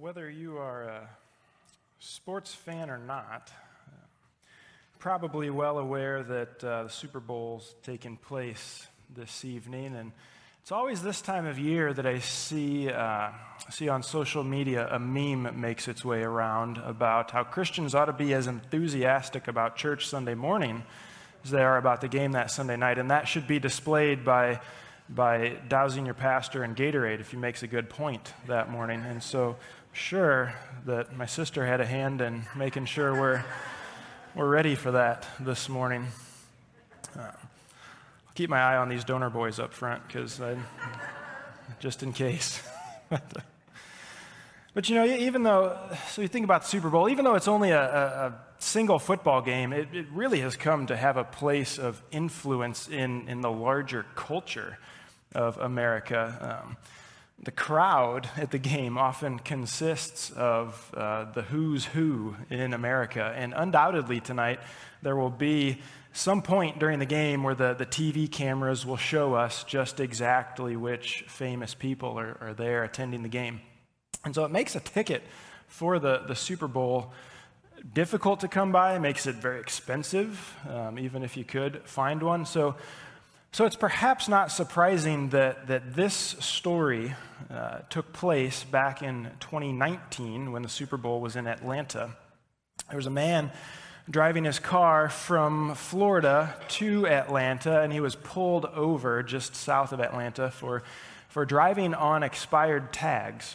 whether 0.00 0.28
you 0.28 0.58
are 0.58 0.84
a 0.84 1.08
sports 2.00 2.54
fan 2.54 2.90
or 2.90 2.98
not, 2.98 3.50
probably 4.98 5.50
well 5.50 5.78
aware 5.78 6.22
that 6.22 6.64
uh, 6.64 6.84
the 6.84 6.88
Super 6.88 7.20
Bowl's 7.20 7.74
taking 7.82 8.16
place 8.16 8.86
this 9.14 9.44
evening, 9.44 9.94
and 9.94 10.12
it's 10.62 10.72
always 10.72 11.02
this 11.02 11.20
time 11.20 11.46
of 11.46 11.58
year 11.58 11.92
that 11.92 12.06
I 12.06 12.18
see 12.20 12.88
uh, 12.88 13.30
see 13.70 13.88
on 13.88 14.02
social 14.02 14.42
media 14.42 14.88
a 14.90 14.98
meme 14.98 15.60
makes 15.60 15.88
its 15.88 16.04
way 16.04 16.22
around 16.22 16.78
about 16.78 17.30
how 17.30 17.44
Christians 17.44 17.94
ought 17.94 18.06
to 18.06 18.12
be 18.12 18.32
as 18.32 18.46
enthusiastic 18.46 19.46
about 19.46 19.76
church 19.76 20.08
Sunday 20.08 20.34
morning 20.34 20.82
as 21.44 21.50
they 21.50 21.62
are 21.62 21.76
about 21.76 22.00
the 22.00 22.08
game 22.08 22.32
that 22.32 22.50
Sunday 22.50 22.76
night, 22.76 22.98
and 22.98 23.10
that 23.10 23.28
should 23.28 23.46
be 23.46 23.58
displayed 23.58 24.24
by 24.24 24.60
by 25.08 25.56
dousing 25.68 26.06
your 26.06 26.14
pastor 26.14 26.64
in 26.64 26.74
Gatorade 26.74 27.20
if 27.20 27.30
he 27.30 27.36
makes 27.36 27.62
a 27.62 27.66
good 27.66 27.90
point 27.90 28.32
that 28.46 28.70
morning. 28.70 29.02
And 29.06 29.22
so, 29.22 29.56
sure 29.94 30.52
that 30.86 31.16
my 31.16 31.24
sister 31.24 31.64
had 31.64 31.80
a 31.80 31.86
hand 31.86 32.20
in 32.20 32.42
making 32.56 32.84
sure 32.84 33.14
we're, 33.14 33.44
we're 34.34 34.48
ready 34.48 34.74
for 34.74 34.90
that 34.90 35.24
this 35.38 35.68
morning. 35.68 36.08
Uh, 37.16 37.20
I'll 37.22 37.32
keep 38.34 38.50
my 38.50 38.60
eye 38.60 38.76
on 38.76 38.88
these 38.88 39.04
donor 39.04 39.30
boys 39.30 39.60
up 39.60 39.72
front 39.72 40.04
because 40.06 40.40
just 41.78 42.02
in 42.02 42.12
case. 42.12 42.60
but 43.08 44.88
you 44.88 44.96
know, 44.96 45.04
even 45.04 45.44
though, 45.44 45.78
so 46.10 46.22
you 46.22 46.28
think 46.28 46.44
about 46.44 46.62
the 46.62 46.68
Super 46.68 46.90
Bowl, 46.90 47.08
even 47.08 47.24
though 47.24 47.36
it's 47.36 47.48
only 47.48 47.70
a, 47.70 47.80
a, 47.80 48.26
a 48.26 48.34
single 48.58 48.98
football 48.98 49.42
game, 49.42 49.72
it, 49.72 49.88
it, 49.92 50.06
really 50.10 50.40
has 50.40 50.56
come 50.56 50.86
to 50.86 50.96
have 50.96 51.16
a 51.16 51.24
place 51.24 51.78
of 51.78 52.02
influence 52.10 52.88
in, 52.88 53.28
in 53.28 53.42
the 53.42 53.50
larger 53.50 54.04
culture 54.16 54.76
of 55.36 55.56
America. 55.58 56.64
Um, 56.64 56.76
the 57.44 57.50
crowd 57.50 58.28
at 58.36 58.50
the 58.50 58.58
game 58.58 58.96
often 58.96 59.38
consists 59.38 60.30
of 60.30 60.90
uh, 60.96 61.24
the 61.32 61.42
who's 61.42 61.84
who 61.84 62.36
in 62.48 62.72
America. 62.72 63.34
And 63.36 63.52
undoubtedly 63.54 64.20
tonight, 64.20 64.60
there 65.02 65.14
will 65.14 65.30
be 65.30 65.78
some 66.12 66.40
point 66.40 66.78
during 66.78 67.00
the 67.00 67.06
game 67.06 67.42
where 67.42 67.54
the, 67.54 67.74
the 67.74 67.84
TV 67.84 68.30
cameras 68.30 68.86
will 68.86 68.96
show 68.96 69.34
us 69.34 69.64
just 69.64 70.00
exactly 70.00 70.76
which 70.76 71.24
famous 71.28 71.74
people 71.74 72.18
are, 72.18 72.38
are 72.40 72.54
there 72.54 72.82
attending 72.84 73.22
the 73.22 73.28
game. 73.28 73.60
And 74.24 74.34
so 74.34 74.44
it 74.44 74.50
makes 74.50 74.74
a 74.74 74.80
ticket 74.80 75.22
for 75.66 75.98
the, 75.98 76.22
the 76.26 76.34
Super 76.34 76.68
Bowl 76.68 77.12
difficult 77.92 78.40
to 78.40 78.48
come 78.48 78.72
by, 78.72 78.98
makes 78.98 79.26
it 79.26 79.34
very 79.34 79.60
expensive, 79.60 80.56
um, 80.70 80.98
even 80.98 81.22
if 81.22 81.36
you 81.36 81.44
could 81.44 81.82
find 81.84 82.22
one. 82.22 82.46
So 82.46 82.76
so 83.54 83.66
it's 83.66 83.76
perhaps 83.76 84.28
not 84.28 84.50
surprising 84.50 85.28
that, 85.28 85.68
that 85.68 85.94
this 85.94 86.34
story 86.40 87.14
uh, 87.48 87.78
took 87.88 88.12
place 88.12 88.64
back 88.64 89.00
in 89.00 89.30
2019 89.38 90.50
when 90.50 90.62
the 90.62 90.68
Super 90.68 90.96
Bowl 90.96 91.20
was 91.20 91.36
in 91.36 91.46
Atlanta. 91.46 92.10
There 92.88 92.96
was 92.96 93.06
a 93.06 93.10
man 93.10 93.52
driving 94.10 94.42
his 94.42 94.58
car 94.58 95.08
from 95.08 95.76
Florida 95.76 96.52
to 96.70 97.06
Atlanta, 97.06 97.80
and 97.80 97.92
he 97.92 98.00
was 98.00 98.16
pulled 98.16 98.64
over 98.64 99.22
just 99.22 99.54
south 99.54 99.92
of 99.92 100.00
Atlanta 100.00 100.50
for, 100.50 100.82
for 101.28 101.46
driving 101.46 101.94
on 101.94 102.24
expired 102.24 102.92
tags. 102.92 103.54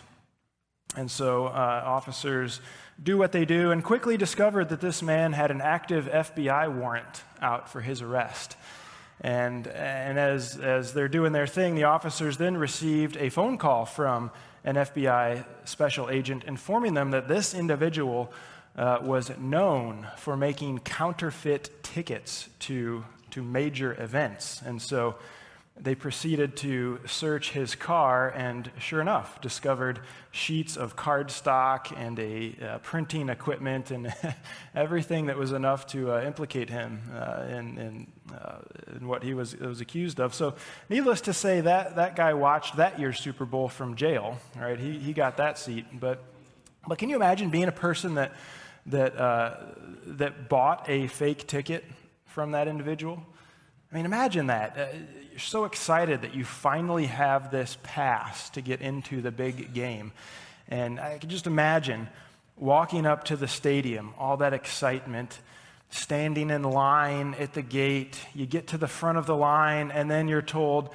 And 0.95 1.11
so 1.11 1.47
uh, 1.47 1.83
officers 1.86 2.61
do 3.03 3.17
what 3.17 3.33
they 3.33 3.44
do 3.44 3.72
and 3.72 3.83
quickly 3.83 4.16
discovered 4.16 4.70
that 4.70 4.80
this 4.80 5.02
man 5.02 5.33
had 5.33 5.52
an 5.52 5.59
active 5.59 6.05
FBI 6.05 6.73
warrant 6.73 7.23
out 7.42 7.70
for 7.70 7.81
his 7.81 8.02
arrest. 8.02 8.55
And, 9.21 9.67
and 9.67 10.17
as, 10.17 10.57
as 10.57 10.93
they're 10.93 11.09
doing 11.09 11.33
their 11.33 11.47
thing, 11.47 11.75
the 11.75 11.85
officers 11.85 12.37
then 12.37 12.55
received 12.57 13.17
a 13.17 13.29
phone 13.29 13.57
call 13.57 13.85
from 13.85 14.31
an 14.63 14.75
FBI 14.75 15.45
special 15.65 16.09
agent 16.09 16.43
informing 16.45 16.93
them 16.93 17.11
that 17.11 17.27
this 17.27 17.53
individual 17.53 18.31
uh, 18.77 18.99
was 19.02 19.37
known 19.37 20.08
for 20.17 20.37
making 20.37 20.79
counterfeit 20.79 21.83
tickets 21.83 22.47
to, 22.59 23.03
to 23.31 23.43
major 23.43 24.02
events. 24.02 24.61
And 24.65 24.81
so 24.81 25.15
they 25.81 25.95
proceeded 25.95 26.57
to 26.57 26.99
search 27.05 27.51
his 27.51 27.73
car 27.73 28.29
and, 28.29 28.69
sure 28.79 28.99
enough, 28.99 29.39
discovered 29.39 30.01
sheets 30.31 30.75
of 30.75 30.95
cardstock 30.95 31.97
and 31.97 32.19
a 32.19 32.53
uh, 32.61 32.77
printing 32.79 33.29
equipment 33.29 33.89
and 33.89 34.13
everything 34.75 35.27
that 35.27 35.37
was 35.37 35.53
enough 35.53 35.87
to 35.87 36.11
uh, 36.11 36.21
implicate 36.23 36.69
him 36.69 37.01
uh, 37.15 37.45
in, 37.49 37.77
in, 37.77 38.07
uh, 38.35 38.57
in, 38.95 39.07
what 39.07 39.23
he 39.23 39.33
was, 39.33 39.55
was 39.55 39.79
accused 39.79 40.19
of. 40.19 40.33
So, 40.33 40.55
needless 40.89 41.21
to 41.21 41.33
say, 41.33 41.61
that, 41.61 41.95
that 41.95 42.15
guy 42.15 42.33
watched 42.33 42.75
that 42.75 42.99
year's 42.99 43.19
Super 43.19 43.45
Bowl 43.45 43.69
from 43.69 43.95
jail, 43.95 44.37
right? 44.57 44.77
He, 44.77 44.99
he 44.99 45.13
got 45.13 45.37
that 45.37 45.57
seat. 45.57 45.85
But, 45.97 46.21
but 46.87 46.97
can 46.97 47.09
you 47.09 47.15
imagine 47.15 47.49
being 47.49 47.69
a 47.69 47.73
person 47.73 48.15
that, 48.15 48.33
that, 48.87 49.17
uh, 49.17 49.55
that 50.05 50.49
bought 50.49 50.89
a 50.89 51.07
fake 51.07 51.47
ticket 51.47 51.85
from 52.25 52.51
that 52.51 52.67
individual? 52.67 53.23
I 53.92 53.95
mean, 53.95 54.05
imagine 54.05 54.48
that. 54.48 54.77
Uh, 54.77 54.98
you're 55.32 55.39
so 55.39 55.66
excited 55.66 56.22
that 56.22 56.36
you 56.36 56.45
finally 56.45 57.08
have 57.08 57.50
this 57.50 57.77
pass 57.82 58.50
to 58.52 58.61
get 58.61 58.82
into 58.82 59.22
the 59.22 59.32
big 59.32 59.73
game. 59.73 60.11
And 60.67 61.00
I 61.00 61.17
can 61.17 61.30
just 61.30 61.48
imagine 61.48 62.08
walking 62.55 63.08
up 63.08 63.23
to 63.26 63.36
the 63.36 63.48
stadium, 63.48 64.14
all 64.20 64.38
that 64.38 64.54
excitement, 64.54 65.39
standing 65.89 66.52
in 66.52 66.61
line 66.61 67.36
at 67.39 67.54
the 67.54 67.64
gate. 67.64 68.20
You 68.36 68.45
get 68.45 68.67
to 68.67 68.77
the 68.77 68.88
front 68.88 69.17
of 69.17 69.26
the 69.26 69.36
line, 69.36 69.89
and 69.89 70.10
then 70.10 70.27
you're 70.27 70.44
told, 70.44 70.89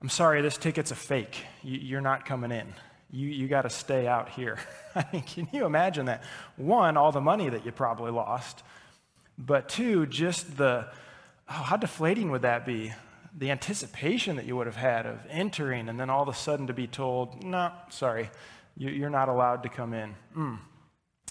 I'm 0.00 0.08
sorry, 0.08 0.42
this 0.42 0.56
ticket's 0.56 0.90
a 0.90 0.96
fake. 0.96 1.44
You, 1.62 1.96
are 1.98 2.00
not 2.00 2.24
coming 2.24 2.50
in. 2.50 2.66
You, 3.12 3.28
you 3.28 3.46
got 3.46 3.62
to 3.62 3.70
stay 3.70 4.08
out 4.08 4.30
here. 4.30 4.58
I 4.96 5.04
mean, 5.12 5.22
can 5.22 5.48
you 5.52 5.64
imagine 5.64 6.06
that? 6.06 6.24
One, 6.56 6.96
all 6.96 7.12
the 7.12 7.20
money 7.20 7.48
that 7.50 7.64
you 7.64 7.70
probably 7.70 8.10
lost, 8.10 8.64
but 9.38 9.68
two, 9.68 10.06
just 10.06 10.56
the 10.56 10.88
oh, 11.48 11.52
how 11.52 11.76
deflating 11.76 12.30
would 12.30 12.42
that 12.42 12.64
be? 12.66 12.92
The 13.36 13.50
anticipation 13.50 14.36
that 14.36 14.44
you 14.44 14.56
would 14.56 14.66
have 14.66 14.76
had 14.76 15.06
of 15.06 15.18
entering 15.30 15.88
and 15.88 15.98
then 15.98 16.10
all 16.10 16.22
of 16.22 16.28
a 16.28 16.34
sudden 16.34 16.66
to 16.66 16.74
be 16.74 16.86
told, 16.86 17.42
no, 17.42 17.72
sorry, 17.88 18.30
you're 18.76 19.10
not 19.10 19.28
allowed 19.28 19.62
to 19.62 19.68
come 19.68 19.94
in. 19.94 20.14
Mm. 20.36 20.58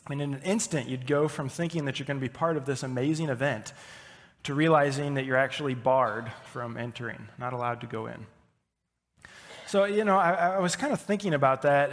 Mean, 0.10 0.22
in 0.22 0.34
an 0.34 0.42
instant, 0.42 0.90
you'd 0.90 1.08
go 1.08 1.28
from 1.28 1.48
thinking 1.48 1.86
that 1.86 2.00
you're 2.00 2.06
going 2.06 2.20
to 2.20 2.22
be 2.22 2.30
part 2.30 2.58
of 2.58 2.66
this 2.66 2.84
amazing 2.84 3.30
event 3.30 3.74
to 4.44 4.54
realizing 4.54 5.14
that 5.14 5.26
you're 5.26 5.38
actually 5.38 5.76
barred 5.76 6.32
from 6.52 6.76
entering, 6.76 7.28
not 7.38 7.54
allowed 7.54 7.82
to 7.82 7.88
go 7.88 8.08
in. 8.08 8.26
So, 9.68 9.86
you 9.86 10.04
know, 10.04 10.18
I, 10.18 10.56
I 10.56 10.60
was 10.60 10.76
kind 10.76 10.92
of 10.92 11.00
thinking 11.00 11.34
about 11.34 11.62
that 11.62 11.92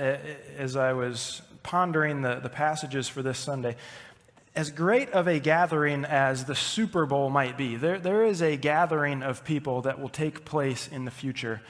as 0.56 0.74
I 0.74 0.94
was 0.94 1.42
pondering 1.62 2.22
the, 2.22 2.36
the 2.36 2.48
passages 2.48 3.08
for 3.08 3.22
this 3.22 3.38
Sunday 3.38 3.76
as 4.58 4.72
great 4.72 5.10
of 5.10 5.28
a 5.28 5.38
gathering 5.38 6.04
as 6.04 6.46
the 6.46 6.54
Super 6.56 7.06
Bowl 7.06 7.30
might 7.30 7.56
be, 7.56 7.76
there, 7.76 8.00
there 8.00 8.24
is 8.24 8.42
a 8.42 8.56
gathering 8.56 9.22
of 9.22 9.44
people 9.44 9.82
that 9.82 10.00
will 10.00 10.08
take 10.08 10.44
place 10.44 10.88
in 10.88 11.04
the 11.04 11.12
future. 11.12 11.62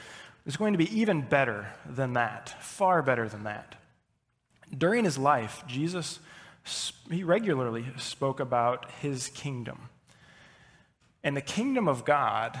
It's 0.47 0.57
going 0.57 0.73
to 0.73 0.79
be 0.79 0.99
even 0.99 1.21
better 1.21 1.71
than 1.87 2.13
that, 2.13 2.63
far 2.63 3.03
better 3.03 3.29
than 3.29 3.43
that. 3.43 3.75
During 4.75 5.05
his 5.05 5.19
life, 5.19 5.63
Jesus, 5.67 6.19
he 7.11 7.23
regularly 7.23 7.85
spoke 7.97 8.39
about 8.39 8.89
his 9.01 9.27
kingdom. 9.27 9.89
And 11.23 11.37
the 11.37 11.41
kingdom 11.41 11.87
of 11.87 12.05
God 12.05 12.59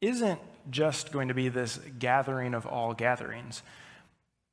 isn't 0.00 0.40
just 0.70 1.12
going 1.12 1.28
to 1.28 1.34
be 1.34 1.50
this 1.50 1.78
gathering 1.98 2.54
of 2.54 2.64
all 2.64 2.94
gatherings, 2.94 3.62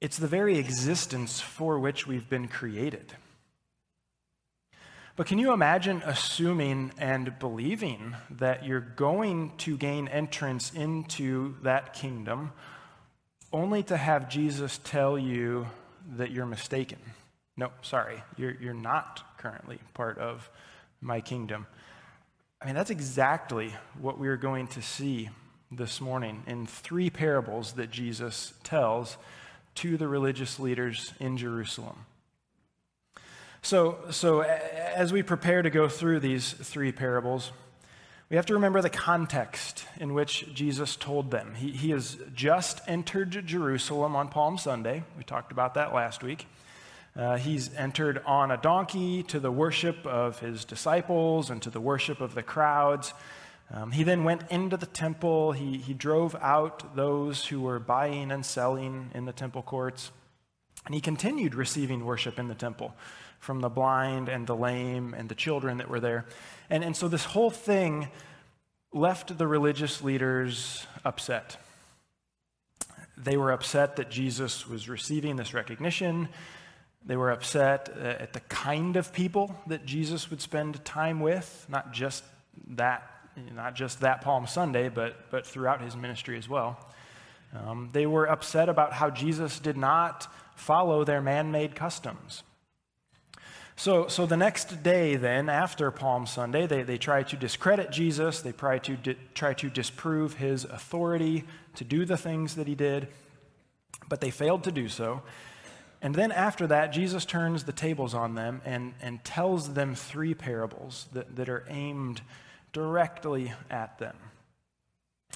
it's 0.02 0.18
the 0.18 0.28
very 0.28 0.58
existence 0.58 1.40
for 1.40 1.80
which 1.80 2.06
we've 2.06 2.30
been 2.30 2.50
created. 2.50 3.14
But 5.20 5.28
can 5.28 5.38
you 5.38 5.52
imagine 5.52 6.02
assuming 6.06 6.94
and 6.98 7.38
believing 7.40 8.16
that 8.38 8.64
you're 8.64 8.80
going 8.80 9.52
to 9.58 9.76
gain 9.76 10.08
entrance 10.08 10.72
into 10.74 11.56
that 11.62 11.92
kingdom 11.94 12.54
only 13.52 13.84
to 13.84 13.98
have 13.98 14.30
Jesus 14.30 14.80
tell 14.82 15.20
you 15.20 15.68
that 16.16 16.32
you're 16.32 16.46
mistaken? 16.46 17.00
No, 17.58 17.70
sorry, 17.82 18.24
you're, 18.38 18.56
you're 18.62 18.74
not 18.74 19.38
currently 19.38 19.80
part 19.94 20.18
of 20.20 20.50
my 21.02 21.20
kingdom. 21.20 21.68
I 22.62 22.68
mean, 22.68 22.76
that's 22.76 22.90
exactly 22.90 23.74
what 24.00 24.20
we 24.20 24.30
are 24.30 24.38
going 24.38 24.68
to 24.68 24.82
see 24.82 25.32
this 25.70 26.00
morning 26.00 26.44
in 26.48 26.66
three 26.66 27.10
parables 27.10 27.74
that 27.74 27.92
Jesus 27.92 28.54
tells 28.64 29.18
to 29.76 29.98
the 29.98 30.08
religious 30.08 30.62
leaders 30.62 31.12
in 31.20 31.36
Jerusalem. 31.36 32.06
So, 33.62 33.98
so 34.10 34.42
as 34.42 35.12
we 35.12 35.22
prepare 35.22 35.62
to 35.62 35.70
go 35.70 35.90
through 35.90 36.22
these 36.22 36.54
three 36.54 36.92
parables, 36.92 37.52
we 38.30 38.36
have 38.36 38.46
to 38.46 38.54
remember 38.54 38.82
the 38.82 38.90
context 38.90 39.86
in 40.00 40.14
which 40.14 40.54
Jesus 40.54 40.96
told 40.96 41.30
them. 41.32 41.56
He, 41.56 41.72
he 41.72 41.90
has 41.90 42.18
just 42.34 42.80
entered 42.88 43.46
Jerusalem 43.46 44.16
on 44.16 44.30
Palm 44.30 44.58
Sunday. 44.58 45.04
We 45.18 45.24
talked 45.24 45.52
about 45.52 45.74
that 45.74 45.94
last 45.94 46.24
week. 46.24 46.48
Uh, 47.16 47.38
he's 47.38 47.74
entered 47.76 48.22
on 48.26 48.52
a 48.52 48.58
donkey 48.58 49.24
to 49.24 49.40
the 49.40 49.52
worship 49.52 50.06
of 50.06 50.40
his 50.40 50.64
disciples 50.64 51.50
and 51.50 51.62
to 51.64 51.70
the 51.70 51.82
worship 51.82 52.22
of 52.22 52.36
the 52.36 52.44
crowds. 52.44 53.14
Um, 53.74 53.92
he 53.92 54.04
then 54.04 54.24
went 54.24 54.44
into 54.50 54.78
the 54.78 54.86
temple. 54.86 55.52
He, 55.52 55.78
he 55.78 55.94
drove 55.94 56.36
out 56.40 56.96
those 56.96 57.48
who 57.48 57.62
were 57.62 57.80
buying 57.80 58.32
and 58.32 58.46
selling 58.46 59.12
in 59.14 59.26
the 59.26 59.34
temple 59.34 59.64
courts. 59.64 60.12
And 60.86 60.96
he 60.96 61.02
continued 61.02 61.56
receiving 61.56 62.06
worship 62.06 62.40
in 62.40 62.48
the 62.48 62.56
temple 62.56 62.96
from 63.40 63.62
the 63.62 63.70
blind 63.70 64.30
and 64.30 64.46
the 64.46 64.56
lame 64.56 65.14
and 65.14 65.30
the 65.30 65.36
children 65.36 65.78
that 65.78 65.90
were 65.90 66.00
there. 66.00 66.26
And, 66.70 66.84
and 66.84 66.96
so 66.96 67.08
this 67.08 67.26
whole 67.26 67.50
thing 67.50 68.10
left 68.94 69.38
the 69.38 69.48
religious 69.48 70.04
leaders 70.04 70.86
upset. 71.06 71.58
They 73.18 73.38
were 73.38 73.52
upset 73.52 73.96
that 73.98 74.10
Jesus 74.10 74.68
was 74.68 74.88
receiving 74.88 75.36
this 75.36 75.54
recognition. 75.54 76.30
They 77.06 77.18
were 77.18 77.32
upset 77.32 77.90
uh, 77.96 78.02
at 78.02 78.34
the 78.34 78.40
kind 78.42 78.96
of 78.98 79.14
people 79.14 79.56
that 79.68 79.86
Jesus 79.86 80.30
would 80.30 80.42
spend 80.42 80.84
time 80.86 81.20
with, 81.20 81.66
not 81.70 81.94
just 81.94 82.24
that, 82.76 83.04
not 83.54 83.76
just 83.76 84.02
that 84.02 84.22
Palm 84.22 84.48
Sunday, 84.48 84.90
but, 84.90 85.30
but 85.32 85.46
throughout 85.46 85.82
his 85.82 85.96
ministry 85.96 86.38
as 86.38 86.50
well. 86.50 86.78
Um, 87.54 87.90
they 87.94 88.06
were 88.06 88.30
upset 88.30 88.70
about 88.70 88.94
how 88.94 89.10
Jesus 89.10 89.60
did 89.60 89.78
not 89.78 90.28
follow 90.56 91.04
their 91.04 91.22
man 91.22 91.52
made 91.52 91.76
customs. 91.76 92.44
So, 93.80 94.10
so 94.10 94.26
the 94.26 94.36
next 94.36 94.84
day, 94.84 95.16
then, 95.16 95.48
after 95.48 95.90
Palm 95.90 96.26
Sunday, 96.26 96.68
they, 96.68 96.84
they 96.84 96.98
try 96.98 97.24
to 97.24 97.38
discredit 97.38 97.92
Jesus. 97.92 98.42
They 98.42 98.52
try 98.52 98.78
to, 98.80 98.98
di- 98.98 99.16
try 99.34 99.54
to 99.54 99.70
disprove 99.70 100.34
his 100.34 100.66
authority 100.66 101.46
to 101.76 101.86
do 101.86 102.04
the 102.04 102.18
things 102.18 102.56
that 102.56 102.68
he 102.68 102.76
did, 102.76 103.08
but 104.10 104.20
they 104.20 104.32
failed 104.32 104.66
to 104.66 104.72
do 104.74 104.90
so. 104.90 105.22
And 106.02 106.14
then 106.14 106.34
after 106.34 106.68
that, 106.68 106.88
Jesus 106.88 107.24
turns 107.24 107.64
the 107.64 107.72
tables 107.72 108.14
on 108.14 108.36
them 108.36 108.62
and, 108.66 108.96
and 109.02 109.24
tells 109.24 109.74
them 109.74 109.96
three 109.96 110.34
parables 110.34 111.08
that, 111.14 111.38
that 111.38 111.48
are 111.48 111.64
aimed 111.70 112.20
directly 112.74 113.54
at 113.70 113.98
them. 113.98 114.18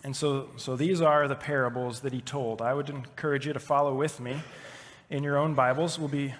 And 0.03 0.13
so, 0.13 0.49
so 0.57 0.75
these 0.75 0.99
are 0.99 1.29
the 1.29 1.35
parables 1.35 2.01
that 2.01 2.11
he 2.11 2.19
told. 2.19 2.61
I 2.61 2.73
would 2.73 2.89
encourage 2.89 3.47
you 3.47 3.53
to 3.53 3.59
follow 3.61 3.95
with 3.95 4.19
me 4.19 4.41
in 5.09 5.23
your 5.23 5.37
own 5.37 5.53
Bibles. 5.53 5.97
We'll 5.97 6.09
be 6.09 6.33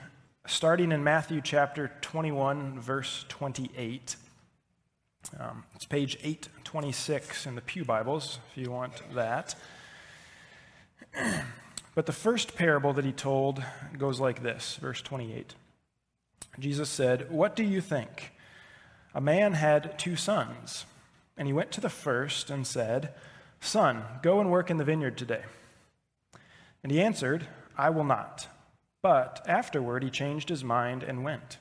starting 0.45 0.91
in 0.91 1.03
Matthew 1.03 1.39
chapter 1.41 1.91
21, 2.01 2.79
verse 2.79 3.25
28. 3.29 4.17
Um, 5.39 5.63
it's 5.73 5.85
page 5.85 6.17
826 6.21 7.45
in 7.45 7.55
the 7.55 7.61
Pew 7.61 7.85
Bibles, 7.85 8.39
if 8.51 8.57
you 8.57 8.69
want 8.69 9.01
that. 9.13 9.55
but 11.95 12.05
the 12.05 12.11
first 12.11 12.55
parable 12.55 12.91
that 12.93 13.05
he 13.05 13.13
told 13.13 13.63
goes 13.97 14.19
like 14.19 14.43
this, 14.43 14.75
verse 14.81 15.01
28. 15.01 15.55
Jesus 16.59 16.89
said, 16.89 17.31
What 17.31 17.55
do 17.55 17.63
you 17.63 17.79
think? 17.79 18.33
A 19.15 19.21
man 19.21 19.53
had 19.53 19.97
two 19.97 20.17
sons, 20.17 20.85
and 21.37 21.47
he 21.47 21.53
went 21.53 21.71
to 21.71 21.81
the 21.81 21.89
first 21.89 22.49
and 22.49 22.67
said, 22.67 23.13
Son, 23.61 24.03
go 24.21 24.41
and 24.41 24.51
work 24.51 24.69
in 24.69 24.75
the 24.75 24.83
vineyard 24.83 25.17
today. 25.17 25.43
And 26.83 26.91
he 26.91 27.01
answered, 27.01 27.47
I 27.77 27.91
will 27.91 28.03
not. 28.03 28.47
But 29.03 29.45
afterward 29.47 30.01
he 30.01 30.09
changed 30.09 30.49
his 30.49 30.63
mind 30.63 31.03
and 31.03 31.23
went. 31.23 31.59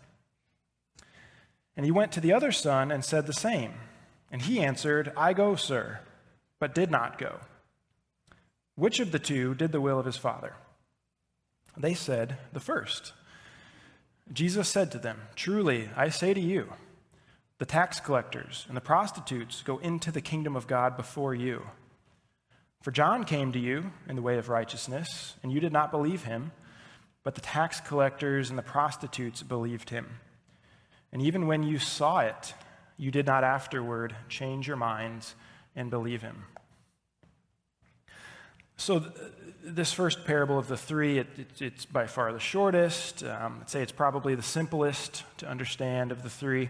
And 1.77 1.85
he 1.85 1.93
went 1.93 2.13
to 2.13 2.21
the 2.21 2.33
other 2.33 2.53
son 2.53 2.91
and 2.91 3.05
said 3.05 3.27
the 3.27 3.33
same. 3.35 3.75
And 4.31 4.41
he 4.41 4.61
answered, 4.61 5.13
I 5.17 5.35
go, 5.35 5.57
sir, 5.57 6.01
but 6.59 6.75
did 6.75 6.91
not 6.91 7.19
go. 7.19 7.41
Which 8.77 9.01
of 9.01 9.13
the 9.13 9.19
two 9.19 9.55
did 9.55 9.73
the 9.73 9.81
will 9.81 9.99
of 9.99 10.07
his 10.07 10.17
father? 10.17 10.55
They 11.77 11.95
said, 11.95 12.39
The 12.53 12.61
first. 12.61 13.13
Jesus 14.33 14.69
said 14.69 14.91
to 14.93 14.99
them, 14.99 15.21
Truly, 15.35 15.91
I 15.97 16.09
say 16.09 16.33
to 16.33 16.41
you, 16.41 16.73
the 17.59 17.67
tax 17.67 18.01
collectors 18.01 18.65
and 18.69 18.77
the 18.77 18.81
prostitutes 18.81 19.63
go 19.63 19.79
into 19.79 20.13
the 20.13 20.21
kingdom 20.21 20.57
of 20.57 20.67
God 20.67 20.97
before 20.97 21.35
you. 21.35 21.67
For 22.83 22.91
John 22.91 23.25
came 23.25 23.53
to 23.53 23.59
you 23.59 23.93
in 24.09 24.17
the 24.17 24.23
way 24.23 24.39
of 24.39 24.49
righteousness, 24.49 25.35
and 25.43 25.53
you 25.53 25.61
did 25.61 25.73
not 25.73 25.91
believe 25.91 26.25
him 26.25 26.53
but 27.25 27.35
the 27.35 27.41
tax 27.41 27.81
collectors 27.81 28.51
and 28.51 28.59
the 28.59 28.63
prostitutes 28.63 29.43
believed 29.43 29.91
him. 29.91 30.19
And 31.13 31.23
even 31.23 31.47
when 31.47 31.63
you 31.63 31.79
saw 31.79 32.21
it, 32.21 32.55
you 32.97 33.11
did 33.11 33.27
not 33.27 33.45
afterward 33.45 34.15
change 34.29 34.67
your 34.67 34.77
minds 34.77 35.35
and 35.77 35.91
believe 35.91 36.23
him. 36.23 36.45
So, 38.77 39.01
th- 39.01 39.13
this 39.65 39.93
first 39.93 40.25
parable 40.25 40.59
of 40.59 40.67
the 40.67 40.77
three, 40.77 41.19
it, 41.19 41.29
it, 41.39 41.63
it's 41.63 41.85
by 41.85 42.07
far 42.07 42.33
the 42.33 42.41
shortest. 42.41 43.23
Um, 43.23 43.59
I'd 43.61 43.71
say 43.71 43.83
it's 43.83 43.93
probably 43.93 44.35
the 44.35 44.43
simplest 44.43 45.23
to 45.39 45.49
understand 45.49 46.11
of 46.11 46.23
the 46.25 46.31
three. 46.31 46.69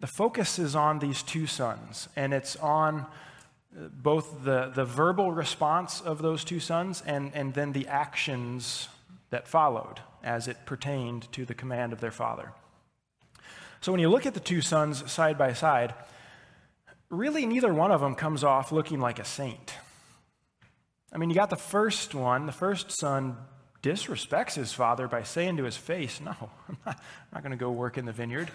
The 0.00 0.06
focus 0.06 0.58
is 0.58 0.76
on 0.76 0.98
these 0.98 1.22
two 1.22 1.46
sons, 1.46 2.08
and 2.14 2.34
it's 2.34 2.56
on 2.56 3.00
uh, 3.00 3.88
both 3.90 4.44
the, 4.44 4.70
the 4.74 4.84
verbal 4.84 5.32
response 5.32 6.02
of 6.02 6.20
those 6.20 6.44
two 6.44 6.60
sons 6.60 7.02
and, 7.06 7.30
and 7.34 7.54
then 7.54 7.72
the 7.72 7.86
actions 7.88 8.88
that 9.36 9.46
followed 9.46 10.00
as 10.24 10.48
it 10.48 10.56
pertained 10.64 11.30
to 11.30 11.44
the 11.44 11.52
command 11.52 11.92
of 11.92 12.00
their 12.00 12.10
father. 12.10 12.52
So 13.82 13.92
when 13.92 14.00
you 14.00 14.08
look 14.08 14.24
at 14.24 14.32
the 14.32 14.40
two 14.40 14.62
sons 14.62 15.12
side 15.12 15.36
by 15.36 15.52
side, 15.52 15.92
really 17.10 17.44
neither 17.44 17.70
one 17.74 17.92
of 17.92 18.00
them 18.00 18.14
comes 18.14 18.42
off 18.42 18.72
looking 18.72 18.98
like 18.98 19.18
a 19.18 19.26
saint. 19.26 19.74
I 21.12 21.18
mean, 21.18 21.28
you 21.28 21.36
got 21.36 21.50
the 21.50 21.56
first 21.56 22.14
one, 22.14 22.46
the 22.46 22.52
first 22.52 22.90
son 22.90 23.36
disrespects 23.82 24.54
his 24.54 24.72
father 24.72 25.06
by 25.06 25.22
saying 25.22 25.58
to 25.58 25.64
his 25.64 25.76
face, 25.76 26.18
No, 26.18 26.34
I'm 26.70 26.78
not, 26.86 26.98
not 27.30 27.42
going 27.42 27.50
to 27.50 27.58
go 27.58 27.70
work 27.70 27.98
in 27.98 28.06
the 28.06 28.12
vineyard. 28.12 28.50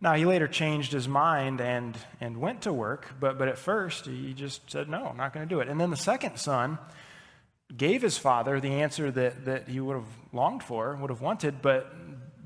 Now, 0.00 0.14
he 0.14 0.26
later 0.26 0.46
changed 0.46 0.92
his 0.92 1.08
mind 1.08 1.60
and, 1.60 1.98
and 2.20 2.36
went 2.36 2.62
to 2.62 2.72
work, 2.72 3.14
but, 3.18 3.36
but 3.36 3.48
at 3.48 3.58
first 3.58 4.06
he 4.06 4.32
just 4.32 4.70
said, 4.70 4.88
No, 4.88 5.06
I'm 5.06 5.16
not 5.16 5.32
going 5.32 5.48
to 5.48 5.52
do 5.52 5.58
it. 5.58 5.68
And 5.68 5.80
then 5.80 5.90
the 5.90 5.96
second 5.96 6.36
son, 6.38 6.78
gave 7.76 8.02
his 8.02 8.16
father 8.16 8.60
the 8.60 8.80
answer 8.80 9.10
that, 9.10 9.44
that 9.44 9.68
he 9.68 9.80
would 9.80 9.96
have 9.96 10.08
longed 10.32 10.62
for, 10.62 10.96
would 10.96 11.10
have 11.10 11.20
wanted, 11.20 11.60
but, 11.60 11.94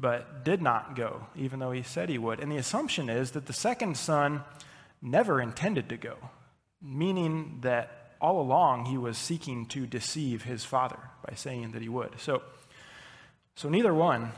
but 0.00 0.44
did 0.44 0.60
not 0.60 0.96
go, 0.96 1.26
even 1.36 1.60
though 1.60 1.70
he 1.70 1.82
said 1.82 2.08
he 2.08 2.18
would. 2.18 2.40
And 2.40 2.50
the 2.50 2.56
assumption 2.56 3.08
is 3.08 3.32
that 3.32 3.46
the 3.46 3.52
second 3.52 3.96
son 3.96 4.42
never 5.00 5.40
intended 5.40 5.88
to 5.88 5.96
go, 5.96 6.16
meaning 6.80 7.58
that 7.62 8.14
all 8.20 8.40
along 8.40 8.86
he 8.86 8.96
was 8.96 9.18
seeking 9.18 9.66
to 9.66 9.86
deceive 9.86 10.44
his 10.44 10.64
father 10.64 10.98
by 11.28 11.34
saying 11.34 11.72
that 11.72 11.82
he 11.82 11.88
would. 11.88 12.20
So, 12.20 12.42
so 13.56 13.68
neither 13.68 13.92
one 13.92 14.32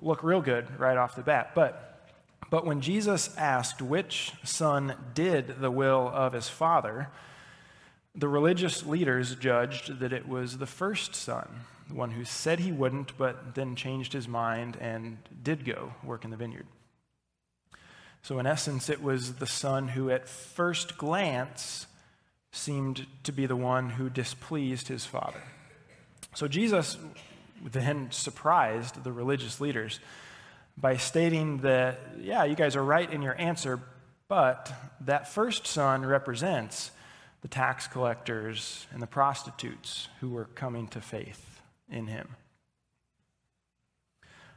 look 0.00 0.22
real 0.22 0.40
good 0.40 0.78
right 0.78 0.96
off 0.96 1.16
the 1.16 1.22
bat. 1.22 1.52
But, 1.54 2.10
but 2.50 2.66
when 2.66 2.80
Jesus 2.80 3.34
asked 3.36 3.80
which 3.80 4.32
son 4.44 4.94
did 5.14 5.60
the 5.60 5.70
will 5.70 6.10
of 6.12 6.32
his 6.32 6.48
father, 6.48 7.08
the 8.16 8.28
religious 8.28 8.84
leaders 8.86 9.34
judged 9.36 10.00
that 10.00 10.12
it 10.12 10.26
was 10.26 10.56
the 10.56 10.66
first 10.66 11.14
son, 11.14 11.46
the 11.88 11.94
one 11.94 12.10
who 12.10 12.24
said 12.24 12.60
he 12.60 12.72
wouldn't, 12.72 13.16
but 13.18 13.54
then 13.54 13.76
changed 13.76 14.14
his 14.14 14.26
mind 14.26 14.76
and 14.80 15.18
did 15.42 15.64
go 15.64 15.92
work 16.02 16.24
in 16.24 16.30
the 16.30 16.36
vineyard. 16.36 16.66
So, 18.22 18.38
in 18.38 18.46
essence, 18.46 18.88
it 18.88 19.02
was 19.02 19.34
the 19.34 19.46
son 19.46 19.88
who, 19.88 20.10
at 20.10 20.28
first 20.28 20.96
glance, 20.98 21.86
seemed 22.50 23.06
to 23.24 23.32
be 23.32 23.46
the 23.46 23.54
one 23.54 23.90
who 23.90 24.08
displeased 24.08 24.88
his 24.88 25.04
father. 25.04 25.42
So, 26.34 26.48
Jesus 26.48 26.96
then 27.62 28.10
surprised 28.10 29.04
the 29.04 29.12
religious 29.12 29.60
leaders 29.60 30.00
by 30.76 30.96
stating 30.96 31.58
that, 31.58 32.00
yeah, 32.18 32.44
you 32.44 32.54
guys 32.54 32.76
are 32.76 32.84
right 32.84 33.10
in 33.10 33.22
your 33.22 33.38
answer, 33.40 33.80
but 34.28 34.72
that 35.02 35.28
first 35.28 35.66
son 35.66 36.04
represents 36.04 36.90
the 37.46 37.50
tax 37.50 37.86
collectors 37.86 38.88
and 38.92 39.00
the 39.00 39.06
prostitutes 39.06 40.08
who 40.18 40.30
were 40.30 40.46
coming 40.56 40.88
to 40.88 41.00
faith 41.00 41.60
in 41.88 42.08
him. 42.08 42.34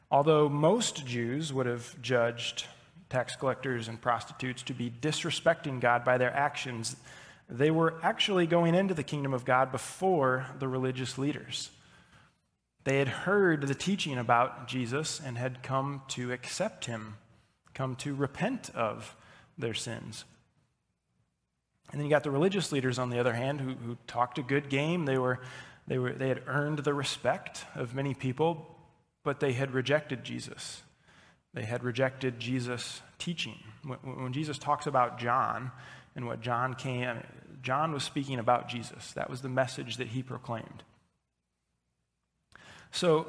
Although 0.09 0.49
most 0.49 1.05
Jews 1.05 1.53
would 1.53 1.67
have 1.67 2.01
judged 2.01 2.65
tax 3.07 3.35
collectors 3.35 3.87
and 3.87 4.01
prostitutes 4.01 4.63
to 4.63 4.73
be 4.73 4.89
disrespecting 4.89 5.79
God 5.79 6.03
by 6.03 6.17
their 6.17 6.35
actions, 6.35 6.95
they 7.47 7.69
were 7.69 7.93
actually 8.01 8.47
going 8.47 8.73
into 8.73 8.95
the 8.95 9.03
kingdom 9.03 9.35
of 9.35 9.45
God 9.45 9.71
before 9.71 10.47
the 10.57 10.67
religious 10.67 11.19
leaders. 11.19 11.69
They 12.85 12.97
had 12.97 13.07
heard 13.07 13.67
the 13.67 13.75
teaching 13.75 14.17
about 14.17 14.67
Jesus 14.67 15.21
and 15.23 15.37
had 15.37 15.61
come 15.61 16.01
to 16.07 16.31
accept 16.31 16.85
him, 16.85 17.17
come 17.75 17.95
to 17.97 18.15
repent 18.15 18.71
of 18.71 19.15
their 19.59 19.75
sins. 19.75 20.25
And 21.91 21.99
then 21.99 22.05
you 22.05 22.09
got 22.09 22.23
the 22.23 22.31
religious 22.31 22.71
leaders, 22.71 22.99
on 22.99 23.09
the 23.09 23.19
other 23.19 23.33
hand, 23.33 23.61
who, 23.61 23.71
who 23.71 23.97
talked 24.05 24.37
a 24.37 24.43
good 24.43 24.69
game. 24.69 25.05
They, 25.05 25.17
were, 25.17 25.39
they, 25.87 25.97
were, 25.97 26.11
they 26.13 26.29
had 26.29 26.43
earned 26.45 26.79
the 26.79 26.93
respect 26.93 27.65
of 27.75 27.95
many 27.95 28.13
people, 28.13 28.75
but 29.23 29.39
they 29.39 29.53
had 29.53 29.73
rejected 29.73 30.23
Jesus. 30.23 30.83
They 31.53 31.63
had 31.63 31.83
rejected 31.83 32.39
Jesus' 32.39 33.01
teaching. 33.17 33.57
When, 33.83 33.97
when 34.23 34.33
Jesus 34.33 34.59
talks 34.59 34.85
about 34.85 35.17
John 35.19 35.71
and 36.15 36.27
what 36.27 36.41
John 36.41 36.75
came, 36.75 37.23
John 37.63 37.91
was 37.91 38.03
speaking 38.03 38.37
about 38.37 38.69
Jesus. 38.69 39.11
That 39.13 39.29
was 39.29 39.41
the 39.41 39.49
message 39.49 39.97
that 39.97 40.07
he 40.07 40.21
proclaimed. 40.21 40.83
So, 42.91 43.27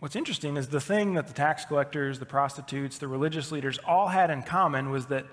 what's 0.00 0.16
interesting 0.16 0.56
is 0.56 0.68
the 0.68 0.80
thing 0.80 1.14
that 1.14 1.28
the 1.28 1.32
tax 1.32 1.64
collectors, 1.64 2.18
the 2.18 2.26
prostitutes, 2.26 2.98
the 2.98 3.08
religious 3.08 3.52
leaders 3.52 3.78
all 3.86 4.08
had 4.08 4.30
in 4.30 4.42
common 4.42 4.90
was 4.90 5.06
that 5.06 5.26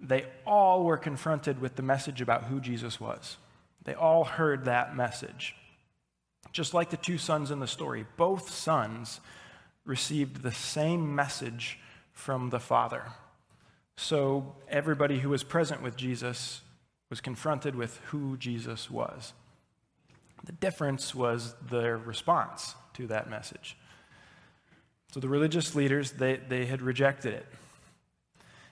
they 0.00 0.24
all 0.46 0.84
were 0.84 0.96
confronted 0.96 1.60
with 1.60 1.76
the 1.76 1.82
message 1.82 2.20
about 2.20 2.44
who 2.44 2.60
Jesus 2.60 2.98
was. 3.00 3.36
They 3.84 3.94
all 3.94 4.24
heard 4.24 4.64
that 4.64 4.96
message. 4.96 5.54
Just 6.52 6.74
like 6.74 6.90
the 6.90 6.96
two 6.96 7.18
sons 7.18 7.50
in 7.50 7.60
the 7.60 7.66
story, 7.66 8.06
both 8.16 8.50
sons 8.50 9.20
received 9.84 10.42
the 10.42 10.52
same 10.52 11.14
message 11.14 11.78
from 12.12 12.50
the 12.50 12.60
Father. 12.60 13.04
So 13.96 14.54
everybody 14.68 15.20
who 15.20 15.28
was 15.28 15.44
present 15.44 15.82
with 15.82 15.96
Jesus 15.96 16.62
was 17.10 17.20
confronted 17.20 17.74
with 17.74 17.98
who 18.06 18.36
Jesus 18.36 18.90
was. 18.90 19.32
The 20.44 20.52
difference 20.52 21.14
was 21.14 21.54
their 21.70 21.98
response 21.98 22.74
to 22.94 23.06
that 23.08 23.28
message. 23.28 23.76
So 25.12 25.20
the 25.20 25.28
religious 25.28 25.74
leaders, 25.74 26.12
they, 26.12 26.36
they 26.36 26.66
had 26.66 26.80
rejected 26.80 27.34
it. 27.34 27.46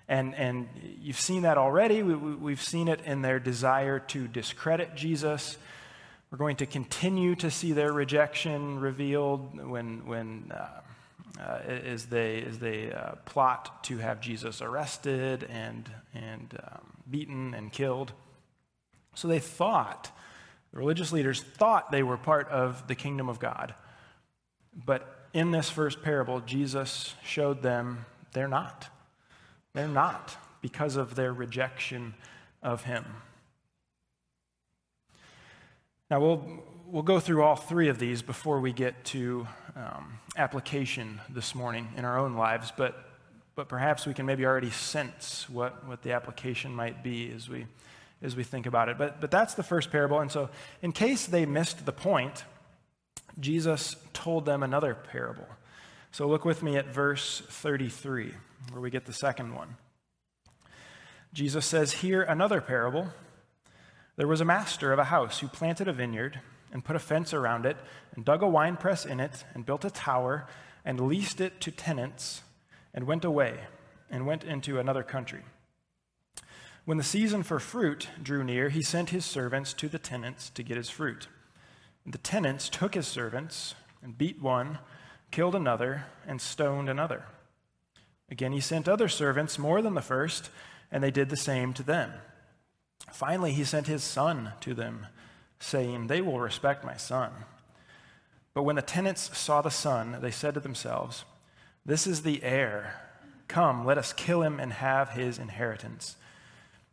And, 0.08 0.34
and 0.34 0.68
you've 1.00 1.20
seen 1.20 1.42
that 1.42 1.58
already. 1.58 2.02
We, 2.02 2.14
we, 2.14 2.52
have 2.52 2.62
seen 2.62 2.88
it 2.88 3.00
in 3.04 3.20
their 3.20 3.38
desire 3.38 3.98
to 3.98 4.26
discredit 4.26 4.94
Jesus. 4.94 5.58
We're 6.30 6.38
going 6.38 6.56
to 6.56 6.66
continue 6.66 7.34
to 7.36 7.50
see 7.50 7.72
their 7.72 7.92
rejection 7.92 8.80
revealed 8.80 9.68
when, 9.68 10.06
when 10.06 10.50
uh, 10.54 10.80
uh, 11.38 11.58
as 11.66 12.06
they, 12.06 12.42
as 12.42 12.58
they 12.58 12.92
uh, 12.92 13.12
plot 13.24 13.84
to 13.84 13.98
have 13.98 14.20
Jesus 14.20 14.60
arrested 14.60 15.44
and, 15.44 15.88
and 16.14 16.58
um, 16.72 16.80
beaten 17.08 17.54
and 17.54 17.70
killed. 17.70 18.12
So 19.14 19.28
they 19.28 19.38
thought, 19.38 20.10
the 20.72 20.78
religious 20.78 21.12
leaders 21.12 21.42
thought 21.42 21.90
they 21.90 22.02
were 22.02 22.16
part 22.16 22.48
of 22.48 22.86
the 22.88 22.94
kingdom 22.94 23.28
of 23.28 23.38
God. 23.38 23.74
But 24.74 25.28
in 25.32 25.50
this 25.50 25.70
first 25.70 26.02
parable, 26.02 26.40
Jesus 26.40 27.14
showed 27.24 27.62
them 27.62 28.06
they're 28.32 28.48
not. 28.48 28.88
They're 29.78 29.86
not 29.86 30.36
because 30.60 30.96
of 30.96 31.14
their 31.14 31.32
rejection 31.32 32.14
of 32.64 32.82
him. 32.82 33.04
Now, 36.10 36.18
we'll, 36.18 36.64
we'll 36.88 37.04
go 37.04 37.20
through 37.20 37.44
all 37.44 37.54
three 37.54 37.88
of 37.88 38.00
these 38.00 38.20
before 38.20 38.58
we 38.58 38.72
get 38.72 39.04
to 39.04 39.46
um, 39.76 40.18
application 40.36 41.20
this 41.28 41.54
morning 41.54 41.86
in 41.96 42.04
our 42.04 42.18
own 42.18 42.34
lives, 42.34 42.72
but, 42.76 43.08
but 43.54 43.68
perhaps 43.68 44.04
we 44.04 44.14
can 44.14 44.26
maybe 44.26 44.44
already 44.44 44.70
sense 44.70 45.48
what, 45.48 45.86
what 45.86 46.02
the 46.02 46.10
application 46.10 46.74
might 46.74 47.04
be 47.04 47.30
as 47.30 47.48
we, 47.48 47.64
as 48.20 48.34
we 48.34 48.42
think 48.42 48.66
about 48.66 48.88
it. 48.88 48.98
But, 48.98 49.20
but 49.20 49.30
that's 49.30 49.54
the 49.54 49.62
first 49.62 49.92
parable. 49.92 50.18
And 50.18 50.32
so, 50.32 50.50
in 50.82 50.90
case 50.90 51.26
they 51.26 51.46
missed 51.46 51.86
the 51.86 51.92
point, 51.92 52.42
Jesus 53.38 53.94
told 54.12 54.44
them 54.44 54.64
another 54.64 54.96
parable. 54.96 55.46
So, 56.10 56.26
look 56.26 56.44
with 56.44 56.62
me 56.62 56.76
at 56.76 56.86
verse 56.86 57.42
33, 57.48 58.34
where 58.72 58.80
we 58.80 58.90
get 58.90 59.06
the 59.06 59.12
second 59.12 59.54
one. 59.54 59.76
Jesus 61.32 61.66
says, 61.66 61.92
Hear 61.92 62.22
another 62.22 62.60
parable. 62.60 63.08
There 64.16 64.26
was 64.26 64.40
a 64.40 64.44
master 64.44 64.92
of 64.92 64.98
a 64.98 65.04
house 65.04 65.38
who 65.38 65.48
planted 65.48 65.86
a 65.86 65.92
vineyard 65.92 66.40
and 66.72 66.84
put 66.84 66.96
a 66.96 67.00
fence 67.00 67.32
around 67.32 67.66
it, 67.66 67.76
and 68.14 68.24
dug 68.24 68.42
a 68.42 68.48
winepress 68.48 69.06
in 69.06 69.20
it, 69.20 69.44
and 69.54 69.64
built 69.64 69.84
a 69.84 69.90
tower, 69.90 70.46
and 70.84 71.00
leased 71.00 71.40
it 71.40 71.60
to 71.60 71.70
tenants, 71.70 72.42
and 72.92 73.06
went 73.06 73.24
away, 73.24 73.60
and 74.10 74.26
went 74.26 74.44
into 74.44 74.78
another 74.78 75.02
country. 75.02 75.42
When 76.84 76.98
the 76.98 77.04
season 77.04 77.42
for 77.42 77.58
fruit 77.58 78.08
drew 78.22 78.42
near, 78.42 78.70
he 78.70 78.82
sent 78.82 79.10
his 79.10 79.24
servants 79.24 79.72
to 79.74 79.88
the 79.88 79.98
tenants 79.98 80.50
to 80.50 80.62
get 80.62 80.76
his 80.76 80.90
fruit. 80.90 81.28
And 82.04 82.14
the 82.14 82.18
tenants 82.18 82.68
took 82.68 82.94
his 82.94 83.06
servants, 83.06 83.74
and 84.02 84.16
beat 84.16 84.40
one, 84.40 84.78
killed 85.30 85.54
another, 85.54 86.06
and 86.26 86.40
stoned 86.40 86.88
another. 86.88 87.24
Again, 88.30 88.52
he 88.52 88.60
sent 88.60 88.88
other 88.88 89.08
servants, 89.08 89.58
more 89.58 89.80
than 89.80 89.94
the 89.94 90.02
first, 90.02 90.50
and 90.90 91.02
they 91.02 91.10
did 91.10 91.28
the 91.30 91.36
same 91.36 91.72
to 91.74 91.82
them. 91.82 92.12
Finally, 93.12 93.52
he 93.52 93.64
sent 93.64 93.86
his 93.86 94.04
son 94.04 94.52
to 94.60 94.74
them 94.74 95.06
saying, 95.60 96.06
They 96.06 96.20
will 96.20 96.40
respect 96.40 96.84
my 96.84 96.96
son. 96.96 97.32
But 98.54 98.62
when 98.62 98.76
the 98.76 98.82
tenants 98.82 99.36
saw 99.38 99.62
the 99.62 99.70
son, 99.70 100.18
they 100.20 100.30
said 100.30 100.54
to 100.54 100.60
themselves, 100.60 101.24
This 101.84 102.06
is 102.06 102.22
the 102.22 102.42
heir. 102.42 102.94
Come, 103.46 103.86
let 103.86 103.98
us 103.98 104.12
kill 104.12 104.42
him 104.42 104.60
and 104.60 104.72
have 104.74 105.10
his 105.10 105.38
inheritance. 105.38 106.16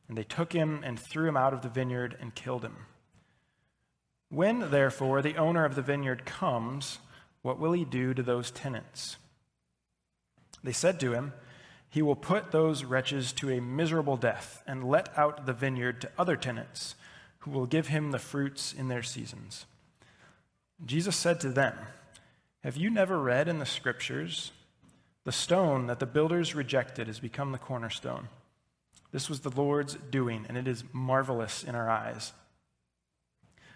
And 0.07 0.17
they 0.17 0.23
took 0.23 0.53
him 0.53 0.81
and 0.83 0.99
threw 0.99 1.27
him 1.27 1.37
out 1.37 1.53
of 1.53 1.61
the 1.61 1.69
vineyard 1.69 2.15
and 2.21 2.35
killed 2.35 2.63
him. 2.63 2.85
When, 4.29 4.71
therefore, 4.71 5.21
the 5.21 5.37
owner 5.37 5.65
of 5.65 5.75
the 5.75 5.81
vineyard 5.81 6.25
comes, 6.25 6.99
what 7.45 7.59
will 7.59 7.73
he 7.73 7.85
do 7.85 8.11
to 8.11 8.23
those 8.23 8.49
tenants? 8.49 9.17
They 10.63 10.71
said 10.71 10.99
to 11.01 11.13
him, 11.13 11.31
He 11.91 12.01
will 12.01 12.15
put 12.15 12.49
those 12.49 12.83
wretches 12.83 13.31
to 13.33 13.51
a 13.51 13.61
miserable 13.61 14.17
death 14.17 14.63
and 14.65 14.89
let 14.89 15.15
out 15.15 15.45
the 15.45 15.53
vineyard 15.53 16.01
to 16.01 16.11
other 16.17 16.37
tenants 16.37 16.95
who 17.41 17.51
will 17.51 17.67
give 17.67 17.89
him 17.89 18.09
the 18.09 18.17
fruits 18.17 18.73
in 18.73 18.87
their 18.87 19.03
seasons. 19.03 19.67
Jesus 20.83 21.15
said 21.15 21.39
to 21.41 21.49
them, 21.49 21.75
Have 22.63 22.77
you 22.77 22.89
never 22.89 23.19
read 23.19 23.47
in 23.47 23.59
the 23.59 23.65
scriptures, 23.67 24.51
the 25.23 25.31
stone 25.31 25.85
that 25.85 25.99
the 25.99 26.07
builders 26.07 26.55
rejected 26.55 27.05
has 27.05 27.19
become 27.19 27.51
the 27.51 27.59
cornerstone? 27.59 28.27
This 29.11 29.29
was 29.29 29.41
the 29.41 29.51
Lord's 29.51 29.93
doing, 30.09 30.47
and 30.49 30.57
it 30.57 30.67
is 30.67 30.83
marvelous 30.91 31.63
in 31.63 31.75
our 31.75 31.91
eyes. 31.91 32.33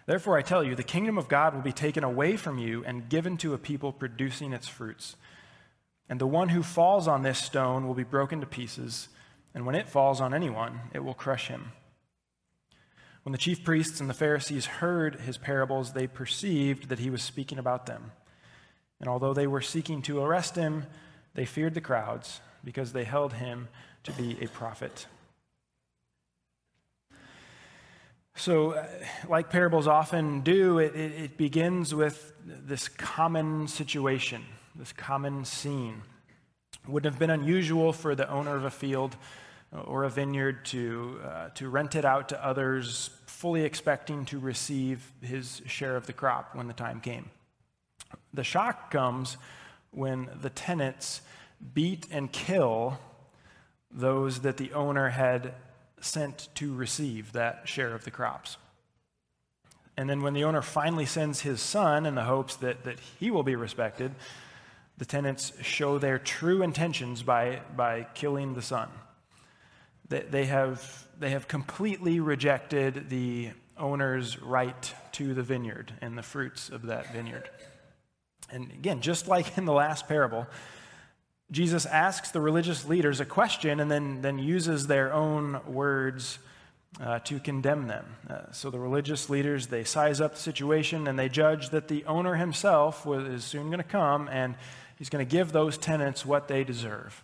Therefore, 0.09 0.39
I 0.39 0.41
tell 0.41 0.63
you, 0.63 0.73
the 0.73 0.81
kingdom 0.81 1.19
of 1.19 1.27
God 1.27 1.53
will 1.53 1.61
be 1.61 1.71
taken 1.71 2.03
away 2.03 2.35
from 2.35 2.57
you 2.57 2.83
and 2.83 3.09
given 3.09 3.37
to 3.37 3.53
a 3.53 3.59
people 3.59 3.91
producing 3.91 4.53
its 4.53 4.67
fruits. 4.67 5.15
And 6.09 6.19
the 6.19 6.25
one 6.25 6.49
who 6.49 6.63
falls 6.63 7.07
on 7.07 7.21
this 7.21 7.37
stone 7.37 7.85
will 7.85 7.93
be 7.93 8.01
broken 8.01 8.39
to 8.39 8.47
pieces, 8.47 9.09
and 9.53 9.67
when 9.67 9.75
it 9.75 9.87
falls 9.87 10.19
on 10.19 10.33
anyone, 10.33 10.79
it 10.95 11.03
will 11.03 11.13
crush 11.13 11.47
him. 11.47 11.73
When 13.21 13.33
the 13.33 13.37
chief 13.37 13.63
priests 13.63 13.99
and 13.99 14.09
the 14.09 14.15
Pharisees 14.15 14.65
heard 14.65 15.17
his 15.17 15.37
parables, 15.37 15.93
they 15.93 16.07
perceived 16.07 16.89
that 16.89 16.97
he 16.97 17.11
was 17.11 17.21
speaking 17.21 17.59
about 17.59 17.85
them. 17.85 18.11
And 18.99 19.07
although 19.07 19.35
they 19.35 19.45
were 19.45 19.61
seeking 19.61 20.01
to 20.01 20.23
arrest 20.23 20.55
him, 20.55 20.87
they 21.35 21.45
feared 21.45 21.75
the 21.75 21.81
crowds 21.81 22.41
because 22.63 22.93
they 22.93 23.03
held 23.03 23.33
him 23.33 23.67
to 24.05 24.11
be 24.13 24.39
a 24.41 24.47
prophet. 24.47 25.05
So, 28.39 28.71
uh, 28.71 28.87
like 29.27 29.49
parables 29.49 29.85
often 29.85 30.39
do, 30.39 30.79
it, 30.79 30.95
it, 30.95 31.11
it 31.23 31.37
begins 31.37 31.93
with 31.93 32.31
this 32.45 32.87
common 32.87 33.67
situation, 33.67 34.45
this 34.75 34.93
common 34.93 35.43
scene. 35.43 36.01
It 36.85 36.89
wouldn't 36.89 37.13
have 37.13 37.19
been 37.19 37.31
unusual 37.31 37.91
for 37.91 38.15
the 38.15 38.29
owner 38.29 38.55
of 38.55 38.63
a 38.63 38.71
field 38.71 39.17
or 39.83 40.05
a 40.05 40.09
vineyard 40.09 40.63
to, 40.67 41.19
uh, 41.21 41.49
to 41.55 41.67
rent 41.67 41.95
it 41.95 42.05
out 42.05 42.29
to 42.29 42.41
others, 42.41 43.09
fully 43.25 43.65
expecting 43.65 44.23
to 44.27 44.39
receive 44.39 45.11
his 45.21 45.61
share 45.65 45.97
of 45.97 46.05
the 46.05 46.13
crop 46.13 46.55
when 46.55 46.67
the 46.67 46.73
time 46.73 47.01
came. 47.01 47.29
The 48.33 48.45
shock 48.45 48.89
comes 48.89 49.35
when 49.91 50.29
the 50.41 50.49
tenants 50.49 51.19
beat 51.73 52.07
and 52.09 52.31
kill 52.31 52.99
those 53.91 54.39
that 54.39 54.55
the 54.55 54.71
owner 54.71 55.09
had 55.09 55.55
sent 56.01 56.49
to 56.55 56.73
receive 56.73 57.31
that 57.33 57.67
share 57.67 57.93
of 57.93 58.03
the 58.03 58.11
crops. 58.11 58.57
And 59.97 60.09
then 60.09 60.21
when 60.21 60.33
the 60.33 60.45
owner 60.45 60.61
finally 60.61 61.05
sends 61.05 61.41
his 61.41 61.61
son 61.61 62.05
in 62.05 62.15
the 62.15 62.23
hopes 62.23 62.55
that, 62.57 62.85
that 62.85 62.99
he 63.19 63.31
will 63.31 63.43
be 63.43 63.55
respected, 63.55 64.15
the 64.97 65.05
tenants 65.05 65.53
show 65.61 65.97
their 65.97 66.17
true 66.19 66.61
intentions 66.61 67.23
by, 67.23 67.61
by 67.75 68.07
killing 68.13 68.53
the 68.53 68.61
son. 68.61 68.89
They 70.07 70.45
have, 70.45 71.07
they 71.19 71.29
have 71.29 71.47
completely 71.47 72.19
rejected 72.19 73.09
the 73.09 73.51
owner's 73.77 74.41
right 74.41 74.93
to 75.13 75.33
the 75.33 75.43
vineyard 75.43 75.93
and 76.01 76.17
the 76.17 76.23
fruits 76.23 76.69
of 76.69 76.87
that 76.87 77.13
vineyard. 77.13 77.49
And 78.51 78.71
again, 78.71 79.01
just 79.01 79.27
like 79.27 79.57
in 79.57 79.65
the 79.65 79.73
last 79.73 80.07
parable, 80.07 80.47
Jesus 81.51 81.85
asks 81.85 82.31
the 82.31 82.41
religious 82.41 82.85
leaders 82.85 83.19
a 83.19 83.25
question 83.25 83.79
and 83.79 83.89
then, 83.89 84.21
then 84.21 84.37
uses 84.37 84.87
their 84.87 85.11
own 85.11 85.59
words 85.65 86.39
uh, 87.01 87.19
to 87.19 87.39
condemn 87.39 87.87
them. 87.87 88.05
Uh, 88.29 88.51
so 88.51 88.69
the 88.69 88.79
religious 88.79 89.29
leaders, 89.29 89.67
they 89.67 89.83
size 89.83 90.21
up 90.21 90.33
the 90.35 90.39
situation 90.39 91.07
and 91.07 91.17
they 91.17 91.29
judge 91.29 91.69
that 91.69 91.87
the 91.87 92.05
owner 92.05 92.35
himself 92.35 93.05
is 93.07 93.43
soon 93.43 93.67
going 93.67 93.77
to 93.77 93.83
come 93.83 94.27
and 94.31 94.55
he's 94.97 95.09
going 95.09 95.25
to 95.25 95.29
give 95.29 95.51
those 95.51 95.77
tenants 95.77 96.25
what 96.25 96.47
they 96.47 96.63
deserve. 96.63 97.23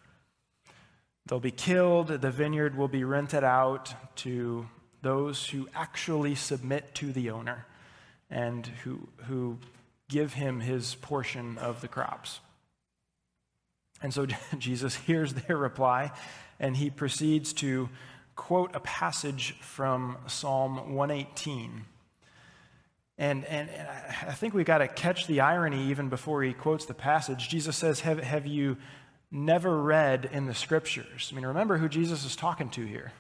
They'll 1.28 1.40
be 1.40 1.52
killed. 1.52 2.08
The 2.08 2.32
vineyard 2.32 2.78
will 2.78 2.88
be 2.88 3.04
rented 3.04 3.44
out 3.44 3.94
to 4.18 4.68
those 5.02 5.48
who 5.48 5.68
actually 5.76 6.36
submit 6.36 6.96
to 6.96 7.12
the 7.12 7.32
owner 7.32 7.66
and 8.30 8.66
who, 8.84 9.08
who 9.28 9.58
give 10.10 10.34
him 10.34 10.60
his 10.60 10.96
portion 10.96 11.58
of 11.58 11.82
the 11.82 11.88
crops. 11.88 12.40
And 14.02 14.14
so 14.14 14.26
Jesus 14.58 14.96
hears 14.96 15.34
their 15.34 15.58
reply 15.58 16.12
and 16.60 16.78
he 16.78 16.90
proceeds 16.90 17.54
to 17.54 17.90
quote 18.36 18.76
a 18.76 18.80
passage 18.80 19.56
from 19.60 20.18
Psalm 20.28 20.96
118. 20.96 21.86
And, 23.18 23.46
and, 23.46 23.70
and 23.70 23.88
I 24.28 24.34
think 24.34 24.54
we've 24.54 24.66
got 24.66 24.80
to 24.80 24.88
catch 24.88 25.28
the 25.28 25.40
irony 25.40 25.90
even 25.90 26.10
before 26.10 26.44
he 26.44 26.54
quotes 26.54 26.86
the 26.86 26.94
passage. 26.94 27.48
Jesus 27.48 27.78
says, 27.78 28.02
Have, 28.02 28.20
have 28.20 28.46
you 28.46 28.78
never 29.36 29.82
read 29.82 30.30
in 30.32 30.46
the 30.46 30.54
scriptures. 30.54 31.30
I 31.32 31.36
mean, 31.36 31.46
remember 31.46 31.78
who 31.78 31.90
Jesus 31.90 32.26
is 32.26 32.36
talking 32.36 32.70
to 32.72 32.86
here. 32.86 33.12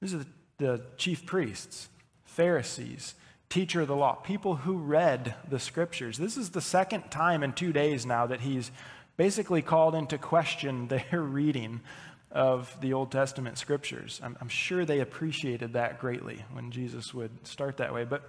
These 0.00 0.14
are 0.14 0.18
the, 0.18 0.26
the 0.58 0.82
chief 0.96 1.26
priests, 1.26 1.88
Pharisees, 2.24 3.14
teacher 3.48 3.82
of 3.82 3.88
the 3.88 3.96
law, 3.96 4.14
people 4.14 4.56
who 4.56 4.76
read 4.76 5.34
the 5.48 5.58
scriptures. 5.58 6.18
This 6.18 6.36
is 6.36 6.50
the 6.50 6.60
second 6.60 7.10
time 7.10 7.42
in 7.42 7.52
two 7.52 7.72
days 7.72 8.06
now 8.06 8.26
that 8.26 8.40
he's 8.40 8.70
basically 9.16 9.62
called 9.62 9.94
into 9.94 10.18
question 10.18 10.88
their 11.10 11.20
reading 11.20 11.80
of 12.30 12.76
the 12.80 12.92
Old 12.92 13.12
Testament 13.12 13.58
scriptures. 13.58 14.20
I'm, 14.22 14.36
I'm, 14.40 14.48
sure 14.48 14.84
they 14.84 14.98
appreciated 14.98 15.74
that 15.74 16.00
greatly 16.00 16.44
when 16.52 16.72
Jesus 16.72 17.14
would 17.14 17.46
start 17.46 17.76
that 17.76 17.94
way. 17.94 18.04
But 18.04 18.28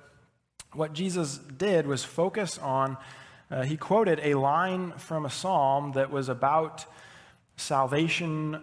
what 0.74 0.94
Jesus 0.94 1.38
did 1.38 1.88
was 1.88 2.04
focus 2.04 2.60
on, 2.60 2.98
uh, 3.50 3.64
he 3.64 3.78
quoted 3.78 4.20
a 4.22 4.36
line 4.36 4.92
from 4.98 5.26
a 5.26 5.30
psalm 5.30 5.94
that 5.94 6.12
was 6.12 6.30
about 6.30 6.86
salvation 7.58 8.62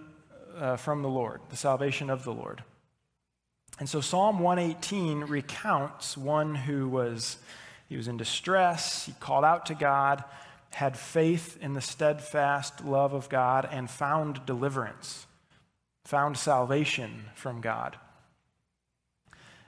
uh, 0.56 0.76
from 0.76 1.02
the 1.02 1.08
Lord, 1.08 1.40
the 1.50 1.56
salvation 1.56 2.08
of 2.08 2.22
the 2.22 2.32
Lord. 2.32 2.62
And 3.80 3.88
so 3.88 4.00
Psalm 4.00 4.38
118 4.38 5.22
recounts 5.22 6.16
one 6.16 6.54
who 6.54 6.88
was 6.88 7.38
he 7.88 7.96
was 7.96 8.08
in 8.08 8.16
distress, 8.16 9.04
he 9.04 9.12
called 9.20 9.44
out 9.44 9.66
to 9.66 9.74
God, 9.74 10.24
had 10.74 10.96
faith 10.96 11.58
in 11.60 11.74
the 11.74 11.80
steadfast 11.80 12.84
love 12.84 13.12
of 13.12 13.28
God 13.28 13.68
and 13.70 13.90
found 13.90 14.44
deliverance, 14.46 15.26
found 16.04 16.38
salvation 16.38 17.24
from 17.34 17.60
God. 17.60 17.96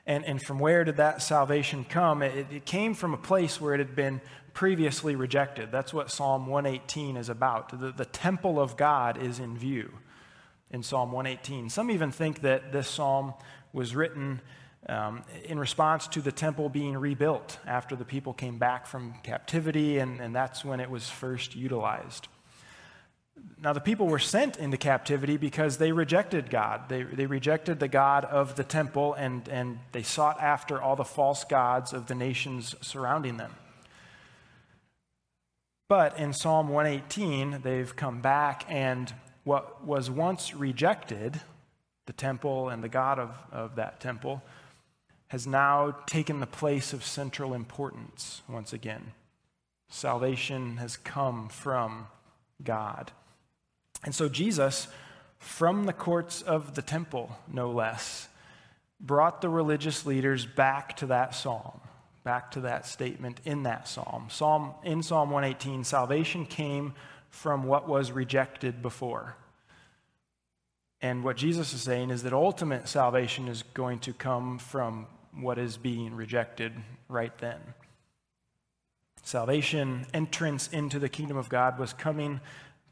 And, 0.07 0.25
and 0.25 0.43
from 0.43 0.59
where 0.59 0.85
did 0.85 0.97
that 0.99 1.23
salvation 1.23 1.85
come? 1.89 2.23
It, 2.23 2.47
it 2.53 2.65
came 2.67 2.95
from 2.95 3.15
a 3.15 3.19
place 3.19 3.61
where 3.61 3.75
it 3.75 3.79
had 3.79 3.97
been 3.97 4.21
previously 4.53 5.17
rejected. 5.17 5.73
That's 5.73 5.95
what 5.95 6.11
Psalm 6.11 6.47
118 6.47 7.17
is 7.17 7.29
about. 7.29 7.79
The, 7.79 7.91
the 7.91 8.05
temple 8.05 8.61
of 8.61 8.77
God 8.77 9.21
is 9.21 9.39
in 9.39 9.57
view 9.57 9.91
in 10.71 10.83
Psalm 10.83 11.13
118. 11.13 11.71
Some 11.71 11.91
even 11.91 12.11
think 12.11 12.41
that 12.43 12.73
this 12.73 12.89
psalm 12.89 13.35
was 13.73 13.95
written 13.95 14.41
um, 14.89 15.23
in 15.45 15.59
response 15.59 16.07
to 16.09 16.21
the 16.21 16.33
temple 16.33 16.69
being 16.69 16.97
rebuilt 16.97 17.59
after 17.67 17.97
the 17.97 18.05
people 18.05 18.33
came 18.33 18.59
back 18.59 18.87
from 18.87 19.15
captivity, 19.23 19.99
and, 19.99 20.21
and 20.21 20.35
that's 20.35 20.65
when 20.65 20.81
it 20.81 20.91
was 20.91 21.09
first 21.09 21.57
utilized. 21.57 22.29
Now, 23.61 23.73
the 23.73 23.81
people 23.81 24.07
were 24.07 24.19
sent 24.19 24.59
into 24.59 24.77
captivity 24.77 25.37
because 25.37 25.79
they 25.79 25.91
rejected 25.93 26.51
God. 26.51 26.89
They, 26.89 27.03
they 27.03 27.27
rejected 27.27 27.81
the 27.81 27.89
God 27.89 28.25
of 28.27 28.57
the 28.57 28.65
temple 28.65 29.15
and, 29.15 29.49
and 29.49 29.79
they 29.93 30.03
sought 30.03 30.41
after 30.41 30.81
all 30.81 30.97
the 30.97 31.05
false 31.05 31.45
gods 31.45 31.93
of 31.93 32.07
the 32.07 32.15
nations 32.15 32.75
surrounding 32.81 33.37
them. 33.37 33.55
But 35.89 36.19
in 36.19 36.33
Psalm 36.33 36.69
118, 36.69 37.61
they've 37.63 37.95
come 37.95 38.23
back, 38.23 38.65
and 38.69 39.13
what 39.45 39.85
was 39.85 40.11
once 40.11 40.55
rejected, 40.55 41.41
the 42.07 42.13
temple 42.13 42.71
and 42.71 42.83
the 42.83 42.89
God 42.89 43.19
of, 43.19 43.31
of 43.53 43.77
that 43.77 44.01
temple, 44.01 44.43
has 45.29 45.47
now 45.47 45.97
taken 46.07 46.41
the 46.41 46.47
place 46.47 46.93
of 46.93 47.05
central 47.05 47.55
importance 47.55 48.43
once 48.49 48.73
again. 48.73 49.13
Salvation 49.89 50.77
has 50.79 50.97
come 50.97 51.49
from 51.49 52.07
God. 52.63 53.13
And 54.05 54.15
so 54.15 54.29
Jesus, 54.29 54.89
from 55.39 55.87
the 55.87 55.93
courts 55.93 56.43
of 56.43 56.75
the 56.75 56.83
temple, 56.83 57.37
no 57.51 57.71
less, 57.71 58.29
brought 59.01 59.41
the 59.41 59.49
religious 59.49 60.07
leaders 60.07 60.47
back 60.47 60.97
to 60.99 61.07
that 61.07 61.35
psalm, 61.35 61.81
back 62.23 62.51
to 62.53 62.61
that 62.61 62.87
statement 62.87 63.41
in 63.45 63.65
that 63.65 63.89
psalm. 63.89 64.27
Psalm 64.31 64.73
in 64.83 65.03
Psalm 65.03 65.31
118, 65.31 65.85
salvation 65.85 66.47
came 66.47 66.95
from 67.31 67.65
what 67.65 67.89
was 67.89 68.13
rejected 68.13 68.81
before. 68.83 69.37
And 71.01 71.23
what 71.23 71.37
Jesus 71.37 71.75
is 71.75 71.83
saying 71.83 72.11
is 72.11 72.23
that 72.23 72.33
ultimate 72.33 72.89
salvation 72.89 73.49
is 73.49 73.63
going 73.75 73.99
to 74.01 74.13
come 74.15 74.59
from 74.59 75.07
what 75.39 75.59
is 75.59 75.77
being 75.77 76.15
rejected 76.15 76.73
right 77.09 77.37
then. 77.39 77.61
Salvation, 79.23 80.07
entrance 80.13 80.69
into 80.69 80.99
the 80.99 81.09
kingdom 81.09 81.37
of 81.37 81.49
God 81.49 81.79
was 81.79 81.93
coming 81.93 82.41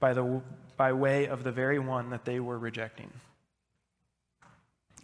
by, 0.00 0.14
the, 0.14 0.40
by 0.76 0.92
way 0.92 1.26
of 1.26 1.44
the 1.44 1.52
very 1.52 1.78
one 1.78 2.10
that 2.10 2.24
they 2.24 2.40
were 2.40 2.58
rejecting. 2.58 3.10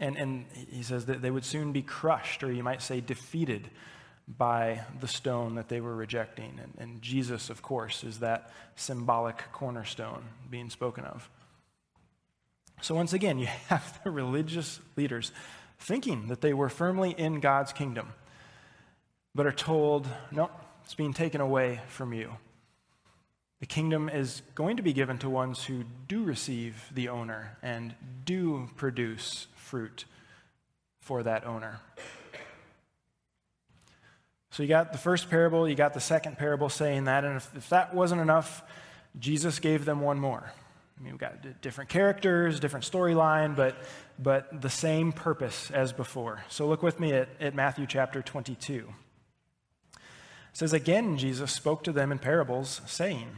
And, 0.01 0.17
and 0.17 0.47
he 0.71 0.83
says 0.83 1.07
that 1.07 1.23
they 1.23 1.31
would 1.31 1.45
soon 1.45 1.73
be 1.73 1.83
crushed, 1.83 2.43
or 2.43 2.53
you 2.53 2.63
might 2.63 2.83
say 2.83 3.01
defeated, 3.01 3.71
by 4.37 4.83
the 5.01 5.09
stone 5.09 5.55
that 5.55 5.69
they 5.69 5.81
were 5.81 5.95
rejecting. 5.95 6.61
And, 6.63 6.73
and 6.79 7.03
Jesus, 7.03 7.51
of 7.51 7.63
course, 7.63 8.05
is 8.05 8.21
that 8.21 8.51
symbolic 8.77 9.43
cornerstone 9.53 10.23
being 10.51 10.71
spoken 10.71 11.05
of. 11.05 11.31
So, 12.81 12.95
once 12.95 13.13
again, 13.13 13.39
you 13.39 13.47
have 13.69 14.01
the 14.05 14.11
religious 14.11 14.81
leaders 14.97 15.33
thinking 15.79 16.29
that 16.29 16.41
they 16.41 16.53
were 16.53 16.69
firmly 16.69 17.15
in 17.17 17.41
God's 17.41 17.73
kingdom, 17.73 18.13
but 19.35 19.47
are 19.47 19.53
told, 19.53 20.09
no, 20.31 20.51
it's 20.85 20.95
being 20.95 21.13
taken 21.13 21.41
away 21.41 21.81
from 21.89 22.13
you. 22.13 22.33
The 23.61 23.67
kingdom 23.67 24.09
is 24.09 24.43
going 24.55 24.77
to 24.77 24.83
be 24.83 24.93
given 24.93 25.19
to 25.19 25.31
ones 25.31 25.65
who 25.65 25.85
do 26.07 26.23
receive 26.23 26.91
the 26.95 27.09
owner 27.09 27.57
and 27.63 27.95
do 28.25 28.69
produce 28.77 29.49
fruit 29.55 30.05
for 31.01 31.23
that 31.23 31.45
owner. 31.47 31.81
So 34.51 34.63
you 34.63 34.69
got 34.69 34.93
the 34.93 34.99
first 34.99 35.31
parable, 35.31 35.69
you 35.69 35.75
got 35.75 35.95
the 35.95 36.01
second 36.01 36.39
parable 36.39 36.69
saying 36.69 37.05
that, 37.05 37.25
and 37.25 37.37
if, 37.37 37.55
if 37.57 37.69
that 37.69 37.95
wasn't 37.95 38.21
enough, 38.21 38.63
Jesus 39.19 39.59
gave 39.59 39.85
them 39.85 40.01
one 40.01 40.19
more. 40.19 40.53
I 40.99 41.03
mean, 41.03 41.13
we've 41.13 41.21
got 41.21 41.61
different 41.61 41.91
characters, 41.91 42.59
different 42.59 42.85
storyline, 42.85 43.55
but, 43.55 43.77
but 44.19 44.63
the 44.63 44.71
same 44.71 45.13
purpose 45.13 45.71
as 45.71 45.93
before. 45.93 46.45
So 46.49 46.67
look 46.67 46.83
with 46.83 46.99
me 46.99 47.13
at, 47.13 47.29
at 47.41 47.55
Matthew 47.55 47.87
chapter 47.87 48.21
22. 48.23 48.89
It 49.95 50.01
says, 50.53 50.73
Again, 50.73 51.17
Jesus 51.17 51.53
spoke 51.53 51.85
to 51.85 51.93
them 51.93 52.11
in 52.11 52.19
parables, 52.19 52.81
saying, 52.87 53.29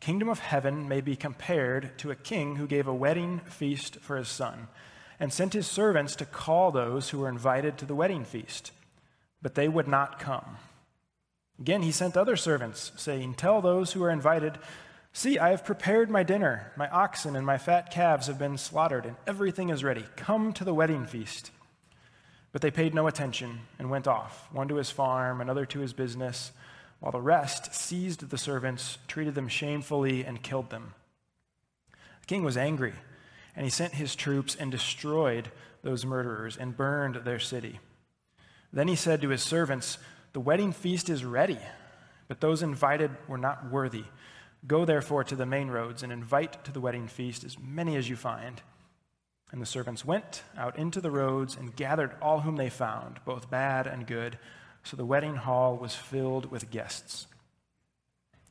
Kingdom 0.00 0.28
of 0.28 0.38
heaven 0.38 0.88
may 0.88 1.00
be 1.00 1.16
compared 1.16 1.98
to 1.98 2.10
a 2.10 2.16
king 2.16 2.56
who 2.56 2.66
gave 2.66 2.86
a 2.86 2.94
wedding 2.94 3.40
feast 3.46 3.96
for 4.00 4.16
his 4.16 4.28
son, 4.28 4.68
and 5.18 5.32
sent 5.32 5.54
his 5.54 5.66
servants 5.66 6.14
to 6.16 6.24
call 6.24 6.70
those 6.70 7.10
who 7.10 7.18
were 7.18 7.28
invited 7.28 7.78
to 7.78 7.86
the 7.86 7.94
wedding 7.94 8.24
feast, 8.24 8.70
but 9.42 9.54
they 9.54 9.68
would 9.68 9.88
not 9.88 10.20
come. 10.20 10.58
Again, 11.58 11.82
he 11.82 11.90
sent 11.90 12.16
other 12.16 12.36
servants, 12.36 12.92
saying, 12.96 13.34
Tell 13.34 13.60
those 13.60 13.92
who 13.92 14.02
are 14.04 14.10
invited, 14.10 14.58
See, 15.12 15.38
I 15.38 15.50
have 15.50 15.64
prepared 15.64 16.10
my 16.10 16.22
dinner. 16.22 16.72
My 16.76 16.88
oxen 16.90 17.34
and 17.34 17.44
my 17.44 17.58
fat 17.58 17.90
calves 17.90 18.26
have 18.26 18.38
been 18.38 18.58
slaughtered, 18.58 19.04
and 19.06 19.16
everything 19.26 19.70
is 19.70 19.82
ready. 19.84 20.04
Come 20.16 20.52
to 20.54 20.64
the 20.64 20.74
wedding 20.74 21.06
feast. 21.06 21.50
But 22.52 22.62
they 22.62 22.70
paid 22.70 22.94
no 22.94 23.06
attention 23.06 23.60
and 23.78 23.90
went 23.90 24.06
off, 24.06 24.48
one 24.52 24.68
to 24.68 24.76
his 24.76 24.90
farm, 24.90 25.40
another 25.40 25.66
to 25.66 25.80
his 25.80 25.92
business, 25.92 26.52
while 27.00 27.12
the 27.12 27.20
rest 27.20 27.74
seized 27.74 28.30
the 28.30 28.38
servants, 28.38 28.98
treated 29.06 29.34
them 29.34 29.48
shamefully, 29.48 30.24
and 30.24 30.42
killed 30.42 30.70
them. 30.70 30.94
The 32.20 32.26
king 32.26 32.42
was 32.42 32.56
angry, 32.56 32.94
and 33.54 33.64
he 33.64 33.70
sent 33.70 33.94
his 33.94 34.14
troops 34.14 34.54
and 34.54 34.70
destroyed 34.70 35.50
those 35.82 36.06
murderers 36.06 36.56
and 36.56 36.76
burned 36.76 37.16
their 37.16 37.38
city. 37.38 37.80
Then 38.72 38.88
he 38.88 38.96
said 38.96 39.22
to 39.22 39.28
his 39.28 39.42
servants, 39.42 39.98
The 40.32 40.40
wedding 40.40 40.72
feast 40.72 41.08
is 41.08 41.24
ready, 41.24 41.58
but 42.26 42.40
those 42.40 42.62
invited 42.62 43.10
were 43.26 43.38
not 43.38 43.70
worthy. 43.70 44.04
Go 44.66 44.84
therefore 44.84 45.24
to 45.24 45.36
the 45.36 45.46
main 45.46 45.68
roads 45.68 46.02
and 46.02 46.12
invite 46.12 46.64
to 46.64 46.72
the 46.72 46.80
wedding 46.80 47.06
feast 47.06 47.44
as 47.44 47.58
many 47.58 47.96
as 47.96 48.08
you 48.08 48.16
find. 48.16 48.60
And 49.50 49.62
the 49.62 49.66
servants 49.66 50.04
went 50.04 50.42
out 50.56 50.78
into 50.78 51.00
the 51.00 51.10
roads 51.10 51.56
and 51.56 51.74
gathered 51.74 52.14
all 52.20 52.40
whom 52.40 52.56
they 52.56 52.68
found, 52.68 53.20
both 53.24 53.50
bad 53.50 53.86
and 53.86 54.06
good. 54.06 54.38
So 54.82 54.96
the 54.96 55.06
wedding 55.06 55.36
hall 55.36 55.76
was 55.76 55.94
filled 55.94 56.50
with 56.50 56.70
guests. 56.70 57.26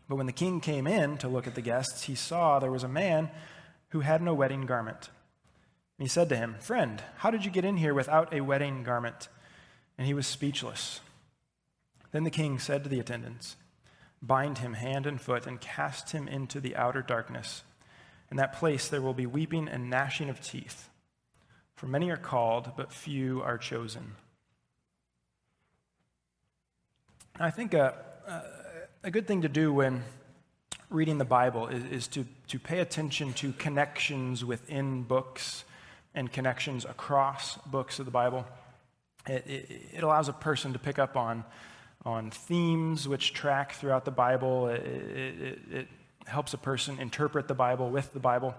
But 0.08 0.16
when 0.16 0.26
the 0.26 0.32
king 0.32 0.62
came 0.62 0.88
in 0.88 1.18
to 1.18 1.28
look 1.28 1.48
at 1.48 1.56
the 1.56 1.62
guests, 1.62 2.04
he 2.04 2.16
saw 2.16 2.60
there 2.60 2.72
was 2.72 2.84
a 2.84 2.88
man 2.88 3.30
who 3.90 4.00
had 4.00 4.22
no 4.22 4.34
wedding 4.34 4.66
garment. 4.66 5.10
And 5.98 6.06
he 6.06 6.10
said 6.10 6.30
to 6.30 6.38
him, 6.38 6.56
Friend, 6.60 7.02
how 7.18 7.32
did 7.32 7.44
you 7.44 7.52
get 7.52 7.66
in 7.66 7.78
here 7.78 7.94
without 7.94 8.34
a 8.34 8.42
wedding 8.42 8.84
garment? 8.84 9.28
And 9.98 10.08
he 10.08 10.14
was 10.14 10.28
speechless. 10.28 11.02
Then 12.12 12.24
the 12.24 12.30
king 12.30 12.60
said 12.60 12.84
to 12.84 12.90
the 12.90 13.00
attendants, 13.00 13.58
bind 14.22 14.60
him 14.60 14.74
hand 14.74 15.06
and 15.06 15.20
foot, 15.20 15.46
and 15.46 15.60
cast 15.62 16.12
him 16.12 16.28
into 16.28 16.60
the 16.60 16.76
outer 16.76 17.02
darkness. 17.02 17.64
In 18.32 18.38
that 18.38 18.54
place 18.54 18.88
there 18.88 19.02
will 19.02 19.14
be 19.14 19.26
weeping 19.26 19.68
and 19.68 19.90
gnashing 19.90 20.30
of 20.30 20.42
teeth. 20.42 20.90
For 21.76 21.88
many 21.88 22.10
are 22.10 22.18
called, 22.18 22.72
but 22.76 22.92
few 22.92 23.42
are 23.42 23.58
chosen. 23.58 24.16
I 27.40 27.52
think 27.52 27.76
a, 27.76 27.94
a 29.04 29.12
good 29.12 29.28
thing 29.28 29.44
to 29.44 29.50
do 29.50 29.72
when 29.72 30.04
reading 30.90 31.18
the 31.18 31.26
Bible 31.26 31.68
is, 31.68 31.84
is 31.86 32.08
to, 32.08 32.26
to 32.48 32.60
pay 32.60 32.80
attention 32.80 33.34
to 33.34 33.52
connections 33.54 34.44
within 34.44 35.04
books 35.04 35.64
and 36.16 36.32
connections 36.32 36.84
across 36.84 37.58
books 37.68 38.00
of 38.00 38.06
the 38.06 38.12
Bible. 38.12 38.46
It, 39.28 39.46
it, 39.46 39.82
it 39.98 40.04
allows 40.04 40.30
a 40.30 40.34
person 40.34 40.74
to 40.74 40.80
pick 40.80 40.98
up 40.98 41.16
on 41.16 41.44
on 42.06 42.32
themes 42.32 43.08
which 43.08 43.34
track 43.34 43.74
throughout 43.74 44.06
the 44.06 44.12
Bible. 44.12 44.68
It, 44.68 44.82
it, 44.82 45.60
it, 45.72 45.88
helps 46.26 46.54
a 46.54 46.58
person 46.58 47.00
interpret 47.00 47.48
the 47.48 47.54
Bible 47.54 47.90
with 47.90 48.12
the 48.12 48.20
Bible. 48.20 48.54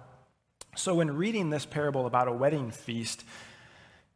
So, 0.75 0.95
when 0.95 1.15
reading 1.15 1.51
this 1.51 1.67
parable 1.67 2.07
about 2.07 2.27
a 2.27 2.33
wedding 2.33 2.71
feast, 2.71 3.25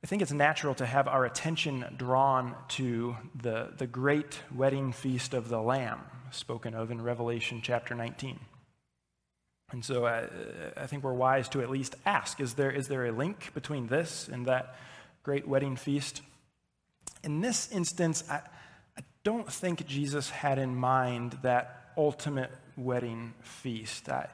I 0.02 0.06
think 0.06 0.22
it's 0.22 0.32
natural 0.32 0.74
to 0.76 0.86
have 0.86 1.06
our 1.06 1.24
attention 1.26 1.84
drawn 1.96 2.54
to 2.70 3.14
the, 3.40 3.72
the 3.76 3.86
great 3.86 4.40
wedding 4.54 4.92
feast 4.92 5.34
of 5.34 5.48
the 5.48 5.60
Lamb, 5.60 6.00
spoken 6.30 6.74
of 6.74 6.90
in 6.90 7.02
Revelation 7.02 7.60
chapter 7.62 7.94
19. 7.94 8.40
And 9.70 9.84
so 9.84 10.04
I, 10.04 10.22
uh, 10.22 10.26
I 10.76 10.86
think 10.86 11.02
we're 11.04 11.12
wise 11.12 11.48
to 11.50 11.62
at 11.62 11.70
least 11.70 11.94
ask 12.04 12.40
is 12.40 12.54
there, 12.54 12.70
is 12.70 12.88
there 12.88 13.06
a 13.06 13.12
link 13.12 13.54
between 13.54 13.86
this 13.86 14.28
and 14.28 14.46
that 14.46 14.76
great 15.22 15.48
wedding 15.48 15.76
feast? 15.76 16.20
In 17.24 17.40
this 17.40 17.70
instance, 17.70 18.24
I, 18.28 18.34
I 18.36 18.40
don't 19.24 19.50
think 19.50 19.86
Jesus 19.86 20.30
had 20.30 20.58
in 20.58 20.74
mind 20.74 21.38
that 21.42 21.92
ultimate 21.96 22.50
wedding 22.76 23.34
feast. 23.42 24.08
Uh, 24.08 24.26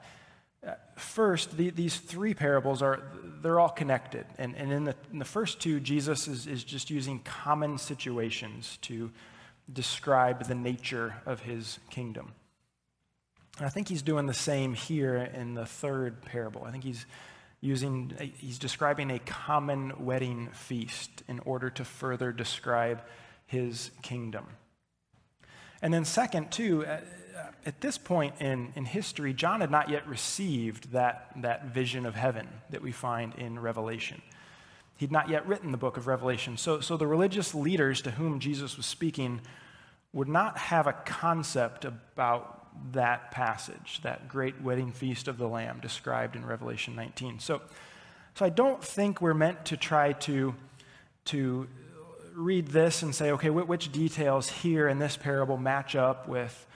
first, 0.97 1.57
the, 1.57 1.71
these 1.71 1.97
three 1.97 2.35
parables 2.35 2.83
are 2.83 3.03
they're 3.43 3.61
all 3.61 3.69
connected. 3.69 4.27
And, 4.39 4.57
and 4.57 4.73
in, 4.73 4.85
the, 4.85 4.95
in 5.13 5.19
the 5.19 5.25
first 5.25 5.61
two, 5.61 5.81
Jesus 5.81 6.29
is, 6.29 6.47
is 6.47 6.65
just 6.65 6.91
using 6.91 7.21
common 7.21 7.79
situations 7.79 8.79
to 8.83 9.11
describe 9.73 10.45
the 10.45 10.55
nature 10.55 11.15
of 11.27 11.41
his 11.41 11.79
kingdom. 11.91 12.33
And 13.59 13.67
I 13.67 13.71
think 13.71 13.89
he's 13.89 14.03
doing 14.03 14.27
the 14.27 14.35
same 14.35 14.75
here 14.75 15.17
in 15.17 15.55
the 15.55 15.67
third 15.67 16.23
parable. 16.23 16.65
I 16.65 16.71
think 16.71 16.85
he's 16.85 17.07
using, 17.61 18.13
he's 18.39 18.59
describing 18.59 19.11
a 19.11 19.19
common 19.19 20.05
wedding 20.05 20.49
feast 20.53 21.23
in 21.29 21.41
order 21.41 21.71
to 21.71 21.85
further 21.85 22.33
describe 22.33 23.03
his 23.47 23.91
kingdom. 24.03 24.47
And 25.83 25.93
then, 25.95 26.05
second, 26.05 26.51
too, 26.51 26.85
uh, 26.85 27.01
uh, 27.37 27.47
at 27.67 27.81
this 27.81 27.99
point 27.99 28.35
in, 28.41 28.73
in 28.75 28.85
history, 28.85 29.33
John 29.33 29.61
had 29.61 29.71
not 29.71 29.89
yet 29.89 30.07
received 30.09 30.93
that, 30.93 31.31
that 31.37 31.67
vision 31.67 32.07
of 32.07 32.15
heaven 32.15 32.49
that 32.71 32.83
we 32.83 32.93
find 32.93 33.35
in 33.37 33.59
Revelation. 33.59 34.23
He'd 34.97 35.13
not 35.13 35.29
yet 35.29 35.47
written 35.47 35.71
the 35.71 35.79
book 35.79 35.97
of 35.97 36.09
Revelation. 36.09 36.57
So, 36.57 36.81
so 36.81 36.97
the 36.97 37.07
religious 37.07 37.55
leaders 37.55 38.03
to 38.03 38.11
whom 38.11 38.41
Jesus 38.41 38.77
was 38.77 38.87
speaking 38.87 39.41
would 40.13 40.29
not 40.29 40.59
have 40.59 40.89
a 40.89 40.93
concept 40.93 41.85
about 41.85 42.59
that 42.93 43.31
passage, 43.31 44.01
that 44.03 44.29
great 44.29 44.61
wedding 44.61 44.93
feast 44.93 45.29
of 45.29 45.39
the 45.39 45.47
Lamb 45.47 45.79
described 45.81 46.35
in 46.35 46.45
Revelation 46.45 46.97
19. 46.97 47.39
So, 47.39 47.61
so 48.35 48.45
I 48.45 48.49
don't 48.49 48.83
think 48.83 49.21
we're 49.21 49.35
meant 49.35 49.65
to 49.67 49.77
try 49.77 50.13
to, 50.13 50.55
to 51.27 51.69
read 52.39 52.69
this 52.69 53.03
and 53.03 53.15
say, 53.15 53.33
okay, 53.33 53.51
which 53.51 53.91
details 53.91 54.49
here 54.49 54.89
in 54.89 54.99
this 54.99 55.17
parable 55.17 55.57
match 55.57 55.97
up 55.97 56.29
with, 56.29 56.67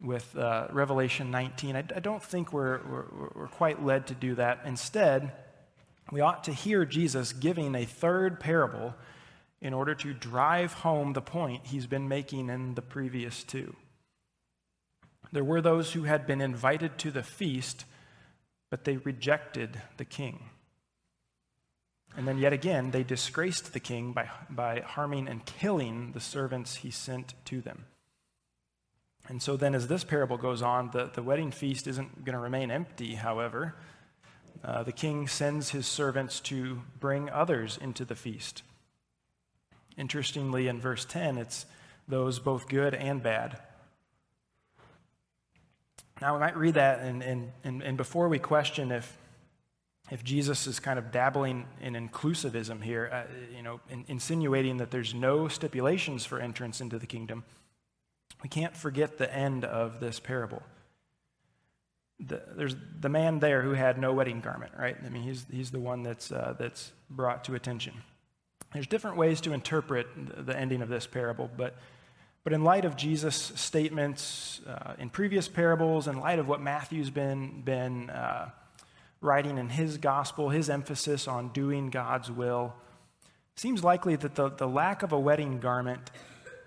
with 0.00 0.36
uh, 0.36 0.68
Revelation 0.70 1.30
19. 1.30 1.76
I, 1.76 1.78
I 1.80 2.00
don't 2.00 2.22
think 2.22 2.52
we're, 2.52 2.80
we're, 2.88 3.30
we're 3.34 3.48
quite 3.48 3.84
led 3.84 4.06
to 4.06 4.14
do 4.14 4.34
that. 4.36 4.60
Instead, 4.64 5.32
we 6.10 6.20
ought 6.20 6.44
to 6.44 6.52
hear 6.52 6.84
Jesus 6.86 7.32
giving 7.32 7.74
a 7.74 7.84
third 7.84 8.40
parable 8.40 8.94
in 9.60 9.74
order 9.74 9.94
to 9.94 10.14
drive 10.14 10.72
home 10.72 11.12
the 11.12 11.20
point 11.20 11.66
he's 11.66 11.86
been 11.86 12.08
making 12.08 12.48
in 12.48 12.74
the 12.74 12.82
previous 12.82 13.44
two. 13.44 13.76
There 15.30 15.44
were 15.44 15.60
those 15.60 15.92
who 15.92 16.02
had 16.02 16.26
been 16.26 16.40
invited 16.40 16.98
to 16.98 17.10
the 17.10 17.22
feast, 17.22 17.84
but 18.70 18.84
they 18.84 18.96
rejected 18.96 19.80
the 19.98 20.04
king. 20.04 20.50
And 22.16 22.28
then, 22.28 22.38
yet 22.38 22.52
again, 22.52 22.90
they 22.90 23.02
disgraced 23.02 23.72
the 23.72 23.80
king 23.80 24.12
by, 24.12 24.28
by 24.50 24.80
harming 24.80 25.28
and 25.28 25.44
killing 25.46 26.12
the 26.12 26.20
servants 26.20 26.76
he 26.76 26.90
sent 26.90 27.34
to 27.46 27.60
them. 27.60 27.86
And 29.28 29.40
so, 29.40 29.56
then, 29.56 29.74
as 29.74 29.88
this 29.88 30.04
parable 30.04 30.36
goes 30.36 30.62
on, 30.62 30.90
the, 30.92 31.10
the 31.12 31.22
wedding 31.22 31.50
feast 31.50 31.86
isn't 31.86 32.24
going 32.24 32.34
to 32.34 32.38
remain 32.38 32.70
empty, 32.70 33.14
however. 33.14 33.76
Uh, 34.64 34.82
the 34.82 34.92
king 34.92 35.26
sends 35.26 35.70
his 35.70 35.86
servants 35.86 36.38
to 36.40 36.82
bring 37.00 37.30
others 37.30 37.78
into 37.80 38.04
the 38.04 38.14
feast. 38.14 38.62
Interestingly, 39.96 40.68
in 40.68 40.80
verse 40.80 41.04
10, 41.04 41.38
it's 41.38 41.66
those 42.08 42.38
both 42.38 42.68
good 42.68 42.94
and 42.94 43.22
bad. 43.22 43.58
Now, 46.20 46.34
we 46.34 46.40
might 46.40 46.56
read 46.56 46.74
that, 46.74 47.00
and, 47.00 47.22
and, 47.22 47.52
and, 47.64 47.82
and 47.82 47.96
before 47.96 48.28
we 48.28 48.38
question 48.38 48.92
if, 48.92 49.16
if 50.10 50.24
Jesus 50.24 50.66
is 50.66 50.80
kind 50.80 50.98
of 50.98 51.10
dabbling 51.10 51.66
in 51.80 51.94
inclusivism 51.94 52.82
here, 52.82 53.08
uh, 53.12 53.54
you 53.56 53.62
know, 53.62 53.80
in, 53.88 54.04
insinuating 54.08 54.78
that 54.78 54.90
there's 54.90 55.14
no 55.14 55.48
stipulations 55.48 56.24
for 56.24 56.40
entrance 56.40 56.80
into 56.80 56.98
the 56.98 57.06
kingdom, 57.06 57.44
we 58.42 58.48
can't 58.48 58.76
forget 58.76 59.18
the 59.18 59.32
end 59.34 59.64
of 59.64 60.00
this 60.00 60.18
parable. 60.18 60.62
The, 62.20 62.42
there's 62.56 62.76
the 63.00 63.08
man 63.08 63.38
there 63.38 63.62
who 63.62 63.72
had 63.72 63.98
no 63.98 64.12
wedding 64.12 64.40
garment, 64.40 64.72
right? 64.78 64.96
I 65.04 65.08
mean, 65.08 65.22
he's, 65.22 65.44
he's 65.50 65.70
the 65.70 65.80
one 65.80 66.02
that's, 66.02 66.30
uh, 66.30 66.54
that's 66.58 66.92
brought 67.08 67.44
to 67.44 67.54
attention. 67.54 67.94
There's 68.72 68.86
different 68.86 69.16
ways 69.16 69.40
to 69.42 69.52
interpret 69.52 70.06
the 70.46 70.56
ending 70.56 70.82
of 70.82 70.88
this 70.88 71.06
parable, 71.06 71.50
but 71.56 71.74
but 72.44 72.52
in 72.52 72.64
light 72.64 72.84
of 72.84 72.96
Jesus' 72.96 73.52
statements 73.54 74.60
uh, 74.66 74.94
in 74.98 75.10
previous 75.10 75.46
parables, 75.46 76.08
in 76.08 76.18
light 76.18 76.40
of 76.40 76.48
what 76.48 76.60
Matthew's 76.60 77.10
been, 77.10 77.62
been 77.62 78.10
uh, 78.10 78.50
writing 79.22 79.56
in 79.56 79.70
his 79.70 79.96
gospel, 79.96 80.50
his 80.50 80.68
emphasis 80.68 81.26
on 81.26 81.48
doing 81.50 81.88
God's 81.88 82.30
will, 82.30 82.74
seems 83.56 83.82
likely 83.82 84.16
that 84.16 84.34
the, 84.34 84.50
the 84.50 84.68
lack 84.68 85.02
of 85.02 85.12
a 85.12 85.18
wedding 85.18 85.60
garment 85.60 86.10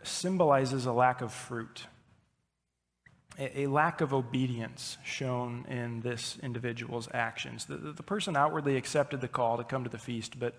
symbolizes 0.03 0.85
a 0.85 0.93
lack 0.93 1.21
of 1.21 1.33
fruit, 1.33 1.85
a, 3.37 3.61
a 3.61 3.67
lack 3.67 4.01
of 4.01 4.13
obedience 4.13 4.97
shown 5.03 5.65
in 5.67 6.01
this 6.01 6.37
individual's 6.41 7.09
actions. 7.13 7.65
The, 7.65 7.77
the 7.77 8.03
person 8.03 8.37
outwardly 8.37 8.77
accepted 8.77 9.19
the 9.21 9.27
call 9.27 9.57
to 9.57 9.63
come 9.63 9.83
to 9.83 9.89
the 9.89 9.97
feast, 9.97 10.39
but, 10.39 10.55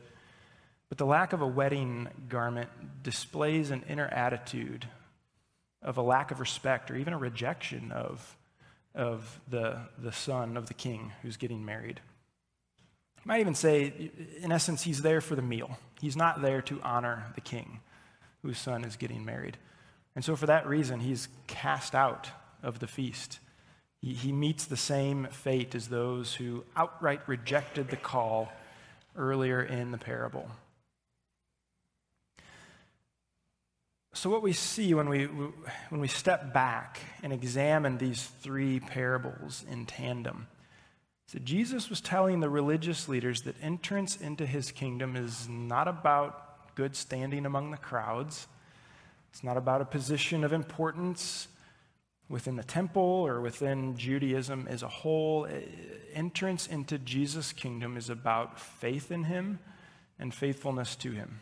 but 0.89 0.99
the 0.99 1.07
lack 1.07 1.33
of 1.33 1.41
a 1.41 1.47
wedding 1.47 2.09
garment 2.29 2.69
displays 3.03 3.71
an 3.71 3.85
inner 3.89 4.07
attitude 4.09 4.87
of 5.81 5.97
a 5.97 6.03
lack 6.03 6.31
of 6.31 6.41
respect 6.41 6.91
or 6.91 6.97
even 6.97 7.15
a 7.15 7.19
rejection 7.19 7.93
of, 7.93 8.37
of 8.97 9.41
the, 9.49 9.79
the 9.99 10.13
son 10.13 10.57
of 10.57 10.67
the 10.67 10.75
king 10.75 11.13
who's 11.23 11.37
getting 11.37 11.65
married. 11.65 12.01
You 13.25 13.29
might 13.29 13.41
even 13.41 13.55
say, 13.55 14.11
in 14.41 14.51
essence, 14.51 14.83
he's 14.83 15.03
there 15.03 15.21
for 15.21 15.37
the 15.37 15.43
meal. 15.43 15.79
He's 16.01 16.17
not 16.17 16.43
there 16.43 16.63
to 16.63 16.81
honor 16.83 17.27
the 17.35 17.41
king 17.41 17.81
whose 18.43 18.59
son 18.59 18.85
is 18.85 18.97
getting 18.97 19.25
married. 19.25 19.59
And 20.15 20.25
so, 20.25 20.35
for 20.35 20.47
that 20.47 20.67
reason, 20.67 21.01
he's 21.01 21.29
cast 21.47 21.95
out 21.95 22.31
of 22.63 22.79
the 22.79 22.87
feast. 22.87 23.39
He, 24.01 24.15
he 24.15 24.33
meets 24.33 24.65
the 24.65 24.77
same 24.77 25.27
fate 25.31 25.75
as 25.75 25.89
those 25.89 26.35
who 26.35 26.65
outright 26.75 27.21
rejected 27.27 27.91
the 27.91 27.97
call 27.97 28.51
earlier 29.17 29.63
in 29.63 29.91
the 29.91 29.99
parable. 29.99 30.49
So, 34.17 34.31
what 34.31 34.43
we 34.43 34.55
see 34.55 34.95
when 34.95 35.11
we, 35.11 35.27
when 35.27 36.01
we 36.01 36.09
step 36.09 36.55
back 36.55 37.01
and 37.23 37.35
examine 37.35 37.99
these 37.99 38.25
three 38.41 38.81
parables 38.81 39.63
in 39.71 39.85
tandem 39.85 40.47
is 41.27 41.35
that 41.35 41.45
Jesus 41.45 41.91
was 41.91 42.01
telling 42.01 42.41
the 42.41 42.49
religious 42.49 43.11
leaders 43.11 43.43
that 43.43 43.57
entrance 43.61 44.17
into 44.17 44.47
his 44.47 44.73
kingdom 44.73 45.17
is 45.17 45.47
not 45.51 45.87
about 45.87 46.75
good 46.77 46.97
standing 46.97 47.45
among 47.45 47.73
the 47.73 47.77
crowds, 47.77 48.47
it's 49.31 49.45
not 49.45 49.59
about 49.59 49.83
a 49.83 49.85
position 49.85 50.45
of 50.45 50.53
importance 50.55 51.49
within 52.31 52.57
the 52.57 52.65
temple 52.65 53.03
or 53.03 53.43
within 53.43 53.99
Judaism 53.99 54.67
as 54.67 54.83
a 54.83 54.89
whole. 54.89 55.47
Entrance 56.15 56.67
into 56.67 56.97
Jesus' 56.97 57.53
kingdom 57.53 57.99
is 57.99 58.09
about 58.09 58.59
faith 58.59 59.13
in 59.13 59.25
him 59.25 59.59
and 60.19 60.33
faithfulness 60.33 60.97
to 60.97 61.11
him. 61.11 61.41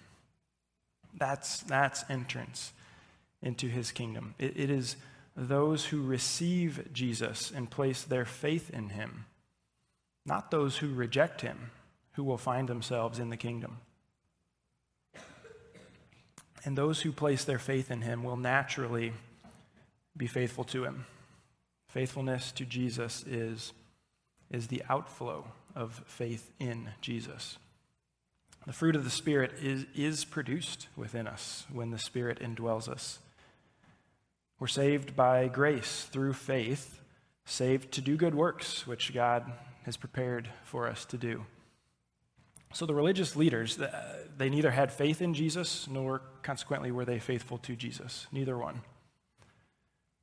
That's, 1.16 1.60
that's 1.60 2.04
entrance 2.08 2.72
into 3.42 3.68
his 3.68 3.92
kingdom. 3.92 4.34
It, 4.38 4.54
it 4.56 4.70
is 4.70 4.96
those 5.36 5.86
who 5.86 6.02
receive 6.02 6.92
Jesus 6.92 7.52
and 7.54 7.70
place 7.70 8.02
their 8.02 8.24
faith 8.24 8.70
in 8.70 8.90
him, 8.90 9.26
not 10.24 10.50
those 10.50 10.78
who 10.78 10.94
reject 10.94 11.40
him, 11.40 11.70
who 12.12 12.24
will 12.24 12.38
find 12.38 12.68
themselves 12.68 13.18
in 13.18 13.30
the 13.30 13.36
kingdom. 13.36 13.78
And 16.64 16.78
those 16.78 17.02
who 17.02 17.12
place 17.12 17.44
their 17.44 17.58
faith 17.58 17.90
in 17.90 18.00
him 18.00 18.22
will 18.22 18.38
naturally 18.38 19.12
be 20.16 20.26
faithful 20.26 20.64
to 20.64 20.84
him. 20.84 21.04
Faithfulness 21.88 22.52
to 22.52 22.64
Jesus 22.64 23.24
is, 23.26 23.72
is 24.50 24.68
the 24.68 24.82
outflow 24.88 25.44
of 25.76 26.02
faith 26.06 26.50
in 26.58 26.90
Jesus. 27.00 27.58
The 28.66 28.72
fruit 28.72 28.96
of 28.96 29.04
the 29.04 29.10
Spirit 29.10 29.52
is, 29.60 29.84
is 29.94 30.24
produced 30.24 30.88
within 30.96 31.26
us 31.26 31.66
when 31.70 31.90
the 31.90 31.98
Spirit 31.98 32.40
indwells 32.40 32.88
us. 32.88 33.18
We're 34.58 34.68
saved 34.68 35.14
by 35.14 35.48
grace 35.48 36.08
through 36.10 36.32
faith, 36.32 37.00
saved 37.44 37.92
to 37.92 38.00
do 38.00 38.16
good 38.16 38.34
works, 38.34 38.86
which 38.86 39.12
God 39.12 39.52
has 39.82 39.98
prepared 39.98 40.48
for 40.64 40.88
us 40.88 41.04
to 41.06 41.18
do. 41.18 41.44
So 42.72 42.86
the 42.86 42.94
religious 42.94 43.36
leaders, 43.36 43.78
they 44.38 44.48
neither 44.48 44.70
had 44.70 44.90
faith 44.90 45.20
in 45.20 45.34
Jesus, 45.34 45.86
nor 45.86 46.22
consequently 46.42 46.90
were 46.90 47.04
they 47.04 47.18
faithful 47.18 47.58
to 47.58 47.76
Jesus. 47.76 48.26
Neither 48.32 48.56
one. 48.56 48.80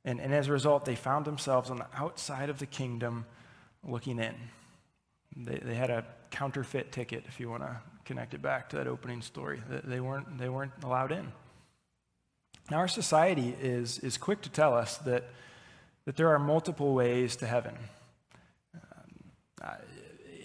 And, 0.04 0.20
and 0.20 0.34
as 0.34 0.48
a 0.48 0.52
result, 0.52 0.84
they 0.84 0.96
found 0.96 1.24
themselves 1.26 1.70
on 1.70 1.76
the 1.76 1.86
outside 1.94 2.50
of 2.50 2.58
the 2.58 2.66
kingdom 2.66 3.24
looking 3.84 4.18
in. 4.18 4.34
They, 5.36 5.58
they 5.58 5.74
had 5.74 5.90
a 5.90 6.04
counterfeit 6.30 6.90
ticket, 6.90 7.24
if 7.28 7.38
you 7.38 7.48
want 7.48 7.62
to 7.62 7.80
connect 8.04 8.34
it 8.34 8.42
back 8.42 8.70
to 8.70 8.76
that 8.76 8.86
opening 8.86 9.22
story. 9.22 9.62
They 9.84 10.00
weren't, 10.00 10.38
they 10.38 10.48
weren't 10.48 10.72
allowed 10.82 11.12
in. 11.12 11.32
Now, 12.70 12.78
our 12.78 12.88
society 12.88 13.54
is, 13.60 13.98
is 13.98 14.16
quick 14.16 14.42
to 14.42 14.50
tell 14.50 14.74
us 14.74 14.98
that, 14.98 15.24
that 16.04 16.16
there 16.16 16.28
are 16.30 16.38
multiple 16.38 16.94
ways 16.94 17.36
to 17.36 17.46
heaven. 17.46 17.74
Uh, 19.62 19.74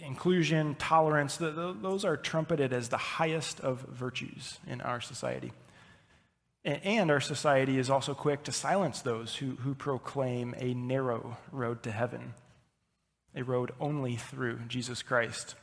inclusion, 0.05 0.75
tolerance, 0.75 1.37
the, 1.37 1.51
the, 1.51 1.73
those 1.73 2.05
are 2.05 2.15
trumpeted 2.15 2.71
as 2.71 2.89
the 2.89 2.97
highest 2.97 3.59
of 3.59 3.81
virtues 3.81 4.59
in 4.67 4.79
our 4.81 5.01
society. 5.01 5.51
And, 6.63 6.79
and 6.83 7.11
our 7.11 7.19
society 7.19 7.77
is 7.77 7.89
also 7.89 8.13
quick 8.13 8.43
to 8.43 8.51
silence 8.51 9.01
those 9.01 9.35
who, 9.35 9.51
who 9.63 9.73
proclaim 9.73 10.55
a 10.57 10.73
narrow 10.73 11.37
road 11.51 11.83
to 11.83 11.91
heaven, 11.91 12.33
a 13.35 13.43
road 13.43 13.71
only 13.79 14.15
through 14.15 14.59
Jesus 14.67 15.01
Christ. 15.01 15.55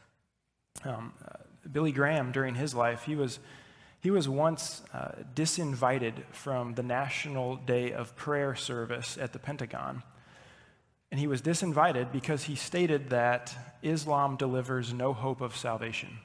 Um, 0.84 1.12
uh, 1.26 1.38
Billy 1.70 1.92
Graham, 1.92 2.32
during 2.32 2.54
his 2.54 2.74
life, 2.74 3.04
he 3.04 3.16
was, 3.16 3.38
he 4.00 4.10
was 4.10 4.28
once 4.28 4.82
uh, 4.92 5.12
disinvited 5.34 6.24
from 6.32 6.74
the 6.74 6.82
National 6.82 7.56
Day 7.56 7.92
of 7.92 8.14
Prayer 8.16 8.54
service 8.54 9.18
at 9.20 9.32
the 9.32 9.38
Pentagon. 9.38 10.02
And 11.10 11.20
he 11.20 11.26
was 11.26 11.40
disinvited 11.40 12.10
because 12.10 12.44
he 12.44 12.56
stated 12.56 13.10
that 13.10 13.54
Islam 13.82 14.36
delivers 14.36 14.92
no 14.92 15.12
hope 15.12 15.40
of 15.40 15.56
salvation, 15.56 16.18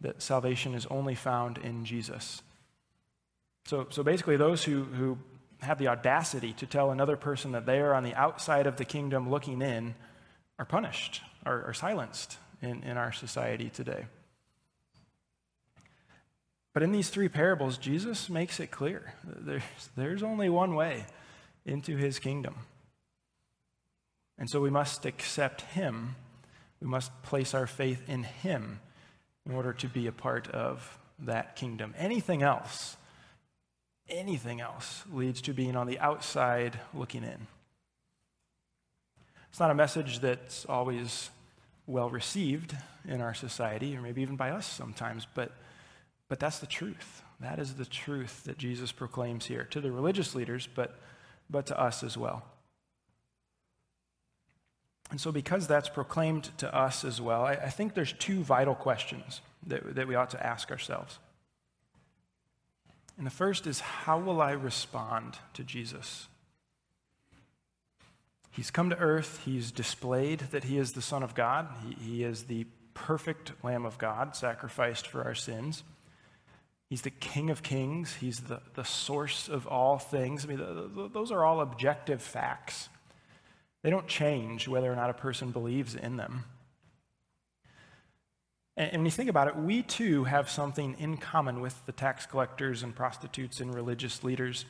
that 0.00 0.22
salvation 0.22 0.74
is 0.74 0.86
only 0.86 1.14
found 1.14 1.58
in 1.58 1.84
Jesus. 1.84 2.42
So, 3.66 3.86
so 3.90 4.02
basically, 4.02 4.36
those 4.36 4.64
who, 4.64 4.84
who 4.84 5.18
have 5.60 5.78
the 5.78 5.88
audacity 5.88 6.52
to 6.54 6.66
tell 6.66 6.90
another 6.90 7.16
person 7.16 7.52
that 7.52 7.66
they 7.66 7.80
are 7.80 7.94
on 7.94 8.04
the 8.04 8.14
outside 8.14 8.66
of 8.66 8.76
the 8.76 8.84
kingdom 8.84 9.28
looking 9.28 9.60
in 9.60 9.94
are 10.58 10.64
punished, 10.64 11.20
are, 11.44 11.64
are 11.64 11.74
silenced 11.74 12.38
in, 12.62 12.82
in 12.82 12.96
our 12.96 13.12
society 13.12 13.68
today. 13.68 14.06
But 16.76 16.82
in 16.82 16.92
these 16.92 17.08
three 17.08 17.30
parables, 17.30 17.78
Jesus 17.78 18.28
makes 18.28 18.60
it 18.60 18.70
clear 18.70 19.14
there's, 19.24 19.62
there's 19.96 20.22
only 20.22 20.50
one 20.50 20.74
way 20.74 21.06
into 21.64 21.96
his 21.96 22.18
kingdom. 22.18 22.54
And 24.36 24.50
so 24.50 24.60
we 24.60 24.68
must 24.68 25.06
accept 25.06 25.62
him. 25.62 26.16
We 26.82 26.86
must 26.86 27.22
place 27.22 27.54
our 27.54 27.66
faith 27.66 28.06
in 28.06 28.24
him 28.24 28.80
in 29.46 29.54
order 29.54 29.72
to 29.72 29.88
be 29.88 30.06
a 30.06 30.12
part 30.12 30.48
of 30.48 30.98
that 31.20 31.56
kingdom. 31.56 31.94
Anything 31.96 32.42
else, 32.42 32.98
anything 34.06 34.60
else 34.60 35.02
leads 35.10 35.40
to 35.40 35.54
being 35.54 35.76
on 35.76 35.86
the 35.86 35.98
outside 35.98 36.78
looking 36.92 37.22
in. 37.22 37.46
It's 39.48 39.60
not 39.60 39.70
a 39.70 39.74
message 39.74 40.18
that's 40.18 40.66
always 40.66 41.30
well 41.86 42.10
received 42.10 42.76
in 43.08 43.22
our 43.22 43.32
society, 43.32 43.96
or 43.96 44.02
maybe 44.02 44.20
even 44.20 44.36
by 44.36 44.50
us 44.50 44.66
sometimes, 44.66 45.26
but 45.34 45.52
but 46.28 46.40
that's 46.40 46.58
the 46.58 46.66
truth. 46.66 47.22
That 47.40 47.58
is 47.58 47.74
the 47.74 47.84
truth 47.84 48.44
that 48.44 48.58
Jesus 48.58 48.92
proclaims 48.92 49.46
here 49.46 49.64
to 49.64 49.80
the 49.80 49.92
religious 49.92 50.34
leaders, 50.34 50.68
but, 50.72 50.98
but 51.50 51.66
to 51.66 51.78
us 51.78 52.02
as 52.02 52.16
well. 52.16 52.44
And 55.10 55.20
so, 55.20 55.30
because 55.30 55.68
that's 55.68 55.88
proclaimed 55.88 56.50
to 56.58 56.74
us 56.74 57.04
as 57.04 57.20
well, 57.20 57.44
I, 57.44 57.52
I 57.52 57.68
think 57.68 57.94
there's 57.94 58.12
two 58.12 58.42
vital 58.42 58.74
questions 58.74 59.40
that, 59.66 59.94
that 59.94 60.08
we 60.08 60.16
ought 60.16 60.30
to 60.30 60.44
ask 60.44 60.70
ourselves. 60.70 61.18
And 63.16 63.26
the 63.26 63.30
first 63.30 63.66
is 63.66 63.80
how 63.80 64.18
will 64.18 64.40
I 64.40 64.52
respond 64.52 65.38
to 65.54 65.62
Jesus? 65.62 66.26
He's 68.50 68.70
come 68.70 68.90
to 68.90 68.98
earth, 68.98 69.42
he's 69.44 69.70
displayed 69.70 70.40
that 70.50 70.64
he 70.64 70.78
is 70.78 70.92
the 70.92 71.02
Son 71.02 71.22
of 71.22 71.34
God, 71.34 71.68
he, 71.86 71.94
he 72.04 72.24
is 72.24 72.44
the 72.44 72.66
perfect 72.94 73.52
Lamb 73.62 73.84
of 73.84 73.98
God, 73.98 74.34
sacrificed 74.34 75.06
for 75.06 75.22
our 75.22 75.34
sins. 75.34 75.84
He's 76.88 77.02
the 77.02 77.10
King 77.10 77.50
of 77.50 77.62
Kings. 77.62 78.14
He's 78.14 78.40
the, 78.40 78.60
the 78.74 78.84
source 78.84 79.48
of 79.48 79.66
all 79.66 79.98
things. 79.98 80.44
I 80.44 80.48
mean, 80.48 80.58
the, 80.58 80.88
the, 80.88 81.08
those 81.08 81.32
are 81.32 81.44
all 81.44 81.60
objective 81.60 82.22
facts. 82.22 82.88
They 83.82 83.90
don't 83.90 84.06
change 84.06 84.68
whether 84.68 84.92
or 84.92 84.96
not 84.96 85.10
a 85.10 85.14
person 85.14 85.50
believes 85.50 85.94
in 85.94 86.16
them. 86.16 86.44
And, 88.76 88.92
and 88.92 89.00
when 89.00 89.06
you 89.06 89.10
think 89.10 89.30
about 89.30 89.48
it, 89.48 89.56
we 89.56 89.82
too 89.82 90.24
have 90.24 90.48
something 90.48 90.94
in 90.98 91.16
common 91.16 91.60
with 91.60 91.84
the 91.86 91.92
tax 91.92 92.24
collectors 92.24 92.82
and 92.82 92.94
prostitutes 92.94 93.60
and 93.60 93.74
religious 93.74 94.22
leaders. 94.22 94.64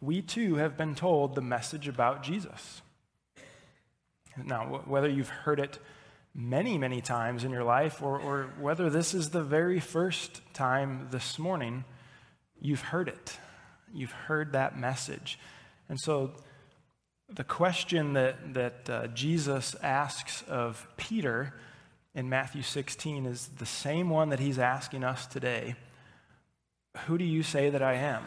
We 0.00 0.20
too 0.20 0.56
have 0.56 0.76
been 0.76 0.96
told 0.96 1.34
the 1.34 1.42
message 1.42 1.86
about 1.86 2.24
Jesus. 2.24 2.82
Now, 4.36 4.82
whether 4.86 5.08
you've 5.08 5.28
heard 5.28 5.60
it 5.60 5.78
many, 6.34 6.76
many 6.76 7.00
times 7.00 7.44
in 7.44 7.50
your 7.50 7.64
life, 7.64 8.02
or, 8.02 8.18
or 8.18 8.50
whether 8.58 8.90
this 8.90 9.14
is 9.14 9.30
the 9.30 9.42
very 9.42 9.78
first 9.78 10.40
time 10.52 11.08
this 11.10 11.38
morning, 11.38 11.84
you've 12.60 12.80
heard 12.80 13.08
it. 13.08 13.38
You've 13.92 14.12
heard 14.12 14.52
that 14.52 14.78
message. 14.78 15.38
And 15.88 16.00
so 16.00 16.32
the 17.28 17.44
question 17.44 18.14
that, 18.14 18.54
that 18.54 18.90
uh, 18.90 19.06
Jesus 19.08 19.76
asks 19.82 20.42
of 20.48 20.86
Peter 20.96 21.54
in 22.14 22.28
Matthew 22.28 22.62
16 22.62 23.26
is 23.26 23.48
the 23.58 23.66
same 23.66 24.10
one 24.10 24.30
that 24.30 24.40
he's 24.40 24.58
asking 24.58 25.04
us 25.04 25.26
today. 25.26 25.76
Who 27.06 27.18
do 27.18 27.24
you 27.24 27.42
say 27.42 27.70
that 27.70 27.82
I 27.82 27.94
am? 27.94 28.22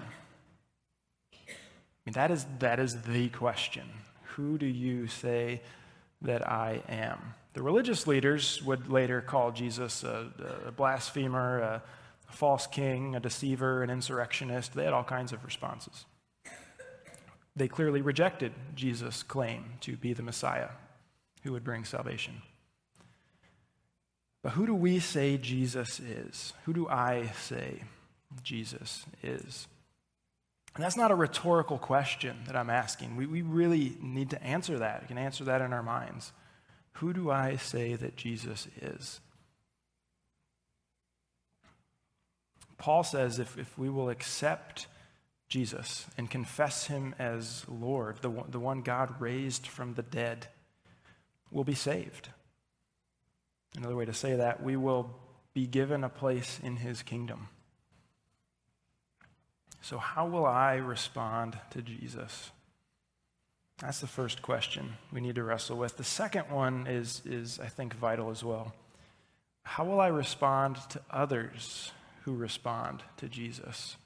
I 1.33 1.51
mean, 2.05 2.13
that 2.13 2.31
is, 2.31 2.45
that 2.59 2.79
is 2.79 3.01
the 3.01 3.29
question. 3.29 3.89
Who 4.35 4.57
do 4.57 4.65
you 4.65 5.07
say 5.07 5.61
that 6.21 6.47
I 6.47 6.81
am? 6.87 7.35
The 7.57 7.63
religious 7.63 8.05
leaders 8.05 8.61
would 8.61 8.87
later 8.87 9.19
call 9.19 9.51
Jesus 9.51 10.03
a, 10.03 10.27
a 10.67 10.71
blasphemer, 10.71 11.57
a, 11.57 11.83
a 12.29 12.31
false 12.31 12.67
king, 12.67 13.15
a 13.15 13.19
deceiver, 13.19 13.81
an 13.81 13.89
insurrectionist. 13.89 14.75
They 14.75 14.83
had 14.83 14.93
all 14.93 15.03
kinds 15.03 15.33
of 15.33 15.43
responses. 15.43 16.05
They 17.55 17.67
clearly 17.67 18.03
rejected 18.03 18.53
Jesus' 18.75 19.23
claim 19.23 19.71
to 19.81 19.97
be 19.97 20.13
the 20.13 20.21
Messiah 20.21 20.69
who 21.41 21.51
would 21.53 21.63
bring 21.63 21.83
salvation. 21.83 22.43
But 24.43 24.51
who 24.51 24.67
do 24.67 24.75
we 24.75 24.99
say 24.99 25.39
Jesus 25.39 25.99
is? 25.99 26.53
Who 26.65 26.73
do 26.73 26.87
I 26.87 27.31
say 27.41 27.81
Jesus 28.43 29.07
is? 29.23 29.67
And 30.75 30.83
that's 30.83 30.95
not 30.95 31.09
a 31.09 31.15
rhetorical 31.15 31.79
question 31.79 32.37
that 32.45 32.55
I'm 32.55 32.69
asking. 32.69 33.15
We, 33.15 33.25
we 33.25 33.41
really 33.41 33.97
need 33.99 34.29
to 34.29 34.43
answer 34.43 34.77
that. 34.77 35.01
We 35.01 35.07
can 35.07 35.17
answer 35.17 35.43
that 35.45 35.61
in 35.61 35.73
our 35.73 35.81
minds. 35.81 36.33
Who 36.97 37.13
do 37.13 37.29
I 37.29 37.57
say 37.57 37.93
that 37.93 38.15
Jesus 38.15 38.67
is? 38.81 39.19
Paul 42.77 43.03
says 43.03 43.37
if, 43.39 43.57
if 43.57 43.77
we 43.77 43.89
will 43.89 44.09
accept 44.09 44.87
Jesus 45.47 46.07
and 46.17 46.29
confess 46.29 46.87
him 46.87 47.13
as 47.19 47.65
Lord, 47.67 48.17
the 48.21 48.31
the 48.49 48.59
one 48.59 48.81
God 48.81 49.21
raised 49.21 49.67
from 49.67 49.93
the 49.93 50.03
dead, 50.03 50.47
we'll 51.51 51.63
be 51.63 51.75
saved. 51.75 52.29
Another 53.75 53.95
way 53.95 54.05
to 54.05 54.13
say 54.13 54.35
that, 54.35 54.63
we 54.63 54.75
will 54.75 55.15
be 55.53 55.67
given 55.67 56.03
a 56.03 56.09
place 56.09 56.59
in 56.63 56.77
his 56.77 57.03
kingdom. 57.03 57.49
So, 59.81 59.99
how 59.99 60.25
will 60.27 60.45
I 60.45 60.75
respond 60.75 61.59
to 61.71 61.81
Jesus? 61.81 62.51
That's 63.79 63.99
the 63.99 64.07
first 64.07 64.41
question 64.41 64.93
we 65.11 65.21
need 65.21 65.35
to 65.35 65.43
wrestle 65.43 65.77
with. 65.77 65.97
The 65.97 66.03
second 66.03 66.49
one 66.49 66.87
is, 66.87 67.21
is, 67.25 67.59
I 67.59 67.67
think, 67.67 67.93
vital 67.93 68.31
as 68.31 68.43
well. 68.43 68.73
How 69.63 69.85
will 69.85 69.99
I 69.99 70.07
respond 70.07 70.77
to 70.89 71.01
others 71.11 71.91
who 72.23 72.35
respond 72.35 73.03
to 73.17 73.29
Jesus? 73.29 73.97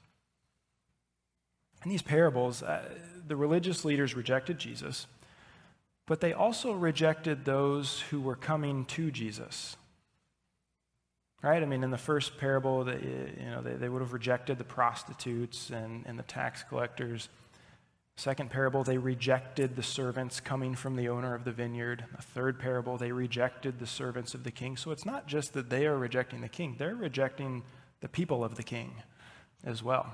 In 1.84 1.90
these 1.90 2.02
parables, 2.02 2.62
uh, 2.62 2.82
the 3.26 3.36
religious 3.36 3.84
leaders 3.84 4.14
rejected 4.14 4.58
Jesus, 4.58 5.06
but 6.06 6.20
they 6.20 6.32
also 6.32 6.72
rejected 6.72 7.44
those 7.44 8.00
who 8.10 8.20
were 8.20 8.36
coming 8.36 8.84
to 8.86 9.10
Jesus. 9.10 9.76
Right? 11.42 11.62
I 11.62 11.66
mean, 11.66 11.82
in 11.82 11.90
the 11.90 11.98
first 11.98 12.38
parable, 12.38 12.84
they, 12.84 12.98
you 13.40 13.50
know, 13.50 13.62
they, 13.62 13.74
they 13.74 13.88
would 13.88 14.02
have 14.02 14.12
rejected 14.12 14.58
the 14.58 14.64
prostitutes 14.64 15.70
and, 15.70 16.04
and 16.06 16.18
the 16.18 16.24
tax 16.24 16.62
collectors. 16.62 17.28
Second 18.16 18.50
parable, 18.50 18.84
they 18.84 18.98
rejected 18.98 19.74
the 19.74 19.82
servants 19.82 20.38
coming 20.38 20.74
from 20.74 20.96
the 20.96 21.08
owner 21.08 21.34
of 21.34 21.44
the 21.44 21.52
vineyard. 21.52 22.04
A 22.16 22.22
third 22.22 22.58
parable, 22.58 22.98
they 22.98 23.10
rejected 23.10 23.78
the 23.78 23.86
servants 23.86 24.34
of 24.34 24.44
the 24.44 24.50
king. 24.50 24.76
So 24.76 24.90
it's 24.90 25.06
not 25.06 25.26
just 25.26 25.54
that 25.54 25.70
they 25.70 25.86
are 25.86 25.96
rejecting 25.96 26.40
the 26.40 26.48
king, 26.48 26.76
they're 26.78 26.94
rejecting 26.94 27.62
the 28.00 28.08
people 28.08 28.44
of 28.44 28.56
the 28.56 28.62
king 28.62 28.94
as 29.64 29.82
well. 29.82 30.12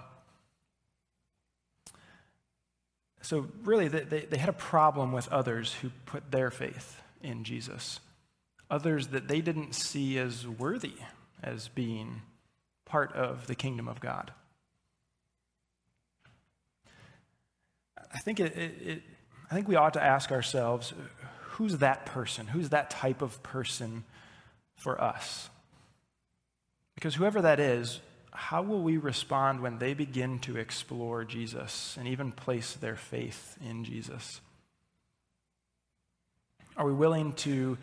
So, 3.21 3.49
really, 3.65 3.89
they, 3.89 4.21
they 4.21 4.39
had 4.39 4.49
a 4.49 4.55
problem 4.55 5.13
with 5.13 5.29
others 5.29 5.75
who 5.75 5.91
put 6.07 6.31
their 6.31 6.51
faith 6.51 7.03
in 7.21 7.45
Jesus, 7.45 8.01
others 8.71 9.09
that 9.09 9.27
they 9.29 9.41
didn't 9.41 9.75
see 9.75 10.19
as 10.19 10.47
worthy 10.47 10.95
as 11.43 11.69
being 11.69 12.23
part 12.85 13.13
of 13.13 13.47
the 13.47 13.55
kingdom 13.55 13.89
of 13.89 14.01
God. 14.01 14.33
I 18.13 18.19
think, 18.19 18.41
it, 18.41 18.57
it, 18.57 18.75
it, 18.85 19.03
I 19.51 19.55
think 19.55 19.69
we 19.69 19.77
ought 19.77 19.95
to 19.95 20.03
ask 20.03 20.31
ourselves 20.33 20.93
who's 21.43 21.79
that 21.79 22.07
person? 22.07 22.47
Who's 22.47 22.69
that 22.69 22.91
type 22.91 23.21
of 23.21 23.43
person 23.43 24.05
for 24.77 25.01
us? 25.01 25.51
Because 26.95 27.17
whoever 27.17 27.43
that 27.43 27.61
is, 27.61 28.01
how 28.33 28.63
will 28.63 28.83
we 28.83 28.97
respond 28.97 29.61
when 29.61 29.79
they 29.79 29.95
begin 29.95 30.39
to 30.41 30.57
explore 30.57 31.25
Jesus 31.25 31.97
and 31.99 32.07
even 32.07 32.31
place 32.31 32.75
their 32.75 32.97
faith 32.97 33.57
in 33.69 33.85
Jesus? 33.85 34.41
Are 36.77 36.87
we 36.87 36.93
willing 36.93 37.33
to 37.35 37.77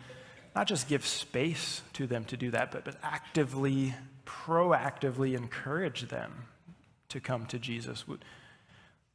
not 0.54 0.66
just 0.66 0.88
give 0.88 1.04
space 1.04 1.82
to 1.92 2.06
them 2.06 2.24
to 2.24 2.36
do 2.38 2.50
that, 2.52 2.70
but, 2.70 2.86
but 2.86 2.96
actively, 3.02 3.94
proactively 4.24 5.36
encourage 5.36 6.08
them 6.08 6.46
to 7.10 7.20
come 7.20 7.44
to 7.46 7.58
Jesus? 7.58 8.08
Would, 8.08 8.24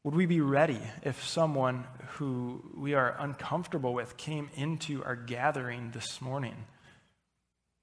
would 0.04 0.16
we 0.16 0.26
be 0.26 0.42
ready 0.42 0.82
if 1.04 1.24
someone 1.24 1.86
who 2.14 2.64
we 2.76 2.96
are 2.96 3.16
uncomfortable 3.20 3.94
with 3.94 4.18
came 4.18 4.50
into 4.56 5.04
our 5.04 5.16
gathering 5.16 5.92
this 5.92 6.20
morning 6.22 6.56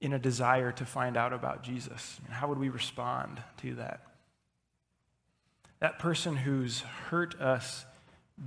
in 0.01 0.13
a 0.13 0.19
desire 0.19 0.71
to 0.73 0.85
find 0.85 1.15
out 1.15 1.33
about 1.33 1.63
Jesus? 1.63 2.19
how 2.29 2.47
would 2.47 2.57
we 2.57 2.69
respond 2.69 3.41
to 3.61 3.75
that? 3.75 4.01
That 5.79 5.97
person 5.97 6.35
who's 6.35 6.81
hurt 6.81 7.39
us 7.39 7.85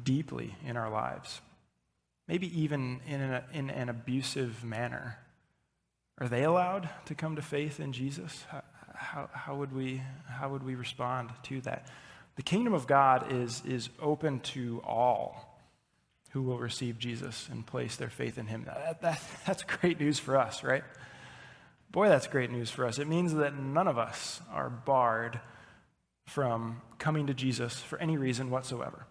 deeply 0.05 0.55
in 0.67 0.77
our 0.77 0.91
lives, 0.91 1.41
maybe 2.29 2.61
even 2.61 3.01
in, 3.07 3.21
a, 3.23 3.45
in 3.55 3.71
an 3.71 3.89
abusive 3.89 4.63
manner, 4.63 5.19
are 6.19 6.29
they 6.29 6.45
allowed 6.45 6.91
to 7.07 7.15
come 7.15 7.37
to 7.37 7.43
faith 7.43 7.81
in 7.81 7.95
Jesus? 7.95 8.45
How, 8.51 8.63
how, 8.95 9.31
how, 9.33 9.57
would, 9.57 9.75
we, 9.75 10.03
how 10.29 10.51
would 10.51 10.63
we 10.63 10.75
respond 10.75 11.31
to 11.45 11.63
that? 11.63 11.89
The 12.37 12.43
kingdom 12.43 12.73
of 12.73 12.87
God 12.87 13.33
is, 13.33 13.63
is 13.67 13.91
open 14.01 14.41
to 14.41 14.83
all 14.87 15.59
who 16.31 16.43
will 16.43 16.59
receive 16.59 16.99
Jesus 16.99 17.49
and 17.51 17.67
place 17.67 17.97
their 17.97 18.09
faith 18.09 18.39
in 18.39 18.47
him. 18.47 18.65
That, 18.65 19.03
that, 19.03 19.21
that's 19.47 19.63
great 19.65 20.01
news 20.01 20.19
for 20.19 20.39
us, 20.39 20.65
right? 20.65 20.83
Boy, 21.91 22.09
that's 22.09 22.27
great 22.27 22.51
news 22.51 22.71
for 22.71 22.87
us. 22.87 22.99
It 22.99 23.07
means 23.07 23.35
that 23.35 23.55
none 23.59 23.87
of 23.87 23.99
us 23.99 24.41
are 24.51 24.71
barred 24.71 25.41
from 26.27 26.81
coming 26.99 27.27
to 27.27 27.35
Jesus 27.35 27.81
for 27.81 27.99
any 27.99 28.17
reason 28.17 28.51
whatsoever. 28.51 29.07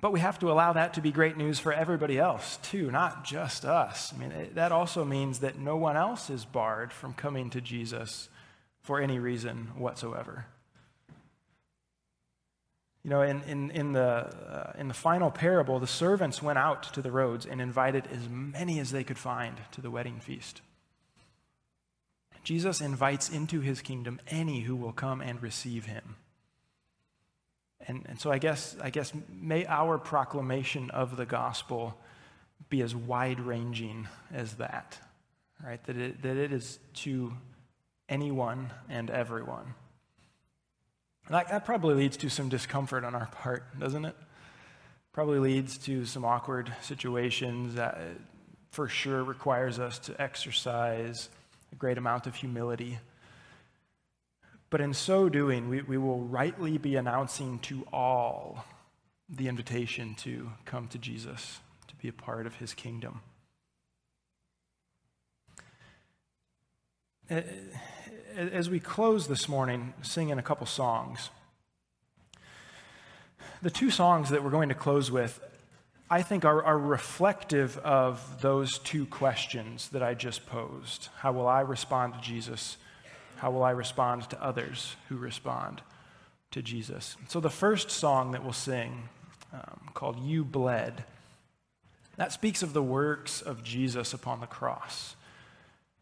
But 0.00 0.12
we 0.12 0.20
have 0.20 0.38
to 0.40 0.50
allow 0.50 0.72
that 0.72 0.94
to 0.94 1.00
be 1.00 1.12
great 1.12 1.36
news 1.36 1.60
for 1.60 1.72
everybody 1.72 2.18
else, 2.18 2.58
too, 2.62 2.90
not 2.90 3.24
just 3.24 3.64
us. 3.64 4.12
I 4.14 4.18
mean, 4.18 4.32
it, 4.32 4.54
that 4.54 4.72
also 4.72 5.04
means 5.04 5.40
that 5.40 5.58
no 5.58 5.76
one 5.76 5.96
else 5.96 6.30
is 6.30 6.44
barred 6.44 6.92
from 6.92 7.12
coming 7.12 7.50
to 7.50 7.60
Jesus 7.60 8.28
for 8.80 8.98
any 8.98 9.18
reason 9.18 9.68
whatsoever. 9.76 10.46
You 13.04 13.10
know, 13.10 13.22
in, 13.22 13.42
in, 13.42 13.70
in, 13.72 13.92
the, 13.92 14.00
uh, 14.00 14.72
in 14.78 14.86
the 14.86 14.94
final 14.94 15.30
parable, 15.30 15.80
the 15.80 15.88
servants 15.88 16.40
went 16.40 16.58
out 16.58 16.84
to 16.94 17.02
the 17.02 17.10
roads 17.10 17.46
and 17.46 17.60
invited 17.60 18.06
as 18.12 18.28
many 18.28 18.78
as 18.78 18.92
they 18.92 19.02
could 19.02 19.18
find 19.18 19.56
to 19.72 19.80
the 19.80 19.90
wedding 19.90 20.20
feast. 20.20 20.62
Jesus 22.44 22.80
invites 22.80 23.28
into 23.28 23.60
his 23.60 23.82
kingdom 23.82 24.20
any 24.28 24.60
who 24.60 24.76
will 24.76 24.92
come 24.92 25.20
and 25.20 25.42
receive 25.42 25.86
him. 25.86 26.16
And, 27.86 28.06
and 28.08 28.20
so 28.20 28.30
I 28.30 28.38
guess, 28.38 28.76
I 28.80 28.90
guess 28.90 29.12
may 29.28 29.66
our 29.66 29.98
proclamation 29.98 30.90
of 30.90 31.16
the 31.16 31.26
gospel 31.26 31.98
be 32.68 32.82
as 32.82 32.94
wide 32.94 33.40
ranging 33.40 34.08
as 34.32 34.54
that, 34.54 34.98
right? 35.64 35.82
That 35.84 35.96
it, 35.96 36.22
that 36.22 36.36
it 36.36 36.52
is 36.52 36.78
to 36.94 37.32
anyone 38.08 38.70
and 38.88 39.10
everyone. 39.10 39.74
That, 41.30 41.48
that 41.48 41.64
probably 41.64 41.94
leads 41.94 42.16
to 42.18 42.28
some 42.28 42.48
discomfort 42.48 43.04
on 43.04 43.14
our 43.14 43.26
part, 43.26 43.78
doesn't 43.78 44.04
it? 44.04 44.16
Probably 45.12 45.38
leads 45.38 45.78
to 45.78 46.04
some 46.04 46.24
awkward 46.24 46.72
situations 46.82 47.74
that 47.74 47.94
uh, 47.94 48.00
for 48.70 48.88
sure 48.88 49.22
requires 49.22 49.78
us 49.78 49.98
to 50.00 50.20
exercise 50.20 51.28
a 51.70 51.76
great 51.76 51.98
amount 51.98 52.26
of 52.26 52.34
humility. 52.34 52.98
But 54.70 54.80
in 54.80 54.94
so 54.94 55.28
doing, 55.28 55.68
we, 55.68 55.82
we 55.82 55.98
will 55.98 56.20
rightly 56.22 56.78
be 56.78 56.96
announcing 56.96 57.58
to 57.60 57.86
all 57.92 58.64
the 59.28 59.48
invitation 59.48 60.14
to 60.16 60.50
come 60.64 60.88
to 60.88 60.98
Jesus, 60.98 61.60
to 61.88 61.96
be 61.96 62.08
a 62.08 62.12
part 62.12 62.46
of 62.46 62.56
his 62.56 62.74
kingdom. 62.74 63.20
Uh, 67.30 67.42
as 68.36 68.70
we 68.70 68.80
close 68.80 69.26
this 69.26 69.48
morning 69.48 69.94
singing 70.02 70.38
a 70.38 70.42
couple 70.42 70.66
songs, 70.66 71.30
the 73.60 73.70
two 73.70 73.90
songs 73.90 74.30
that 74.30 74.42
we're 74.42 74.50
going 74.50 74.68
to 74.68 74.74
close 74.74 75.10
with, 75.10 75.40
I 76.10 76.22
think, 76.22 76.44
are, 76.44 76.62
are, 76.62 76.78
reflective 76.78 77.78
of 77.78 78.42
those 78.42 78.78
two 78.78 79.06
questions 79.06 79.88
that 79.90 80.02
I 80.02 80.14
just 80.14 80.46
posed. 80.46 81.08
How 81.18 81.32
will 81.32 81.48
I 81.48 81.60
respond 81.60 82.14
to 82.14 82.20
Jesus? 82.20 82.76
How 83.36 83.50
will 83.50 83.62
I 83.62 83.70
respond 83.70 84.28
to 84.30 84.42
others 84.42 84.96
who 85.08 85.16
respond 85.16 85.80
to 86.50 86.60
Jesus? 86.60 87.16
So, 87.28 87.40
the 87.40 87.50
first 87.50 87.90
song 87.90 88.32
that 88.32 88.42
we'll 88.42 88.52
sing, 88.52 89.08
um, 89.52 89.90
called 89.94 90.20
You 90.20 90.44
Bled, 90.44 91.04
that 92.16 92.32
speaks 92.32 92.62
of 92.62 92.72
the 92.72 92.82
works 92.82 93.40
of 93.40 93.64
Jesus 93.64 94.12
upon 94.12 94.40
the 94.40 94.46
cross 94.46 95.16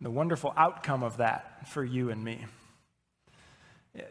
the 0.01 0.11
wonderful 0.11 0.53
outcome 0.57 1.03
of 1.03 1.19
that 1.19 1.69
for 1.69 1.85
you 1.85 2.11
and 2.11 2.25
me. 2.25 2.47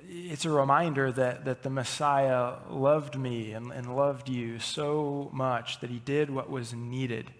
It's 0.08 0.46
a 0.46 0.50
reminder 0.50 1.12
that, 1.12 1.46
that 1.46 1.64
the 1.64 1.70
Messiah 1.70 2.56
loved 2.70 3.18
me 3.18 3.54
and, 3.54 3.72
and 3.72 3.96
loved 3.96 4.28
you 4.28 4.60
so 4.60 5.30
much 5.32 5.80
that 5.80 5.90
he 5.90 6.00
did 6.00 6.30
what 6.30 6.50
was 6.50 6.74
needed 6.74 7.32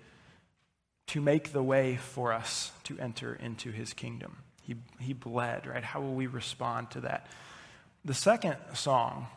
to 1.08 1.22
make 1.22 1.52
the 1.52 1.64
way 1.64 1.98
for 1.98 2.32
us 2.32 2.72
to 2.86 2.98
enter 3.00 3.34
into 3.34 3.72
his 3.72 3.94
kingdom. 3.94 4.38
He, 4.62 4.76
he 5.00 5.14
bled, 5.14 5.68
right? 5.68 5.84
How 5.84 6.00
will 6.00 6.14
we 6.14 6.28
respond 6.28 6.92
to 6.92 7.02
that? 7.02 7.28
The 8.06 8.14
second 8.14 8.56
song 8.74 9.28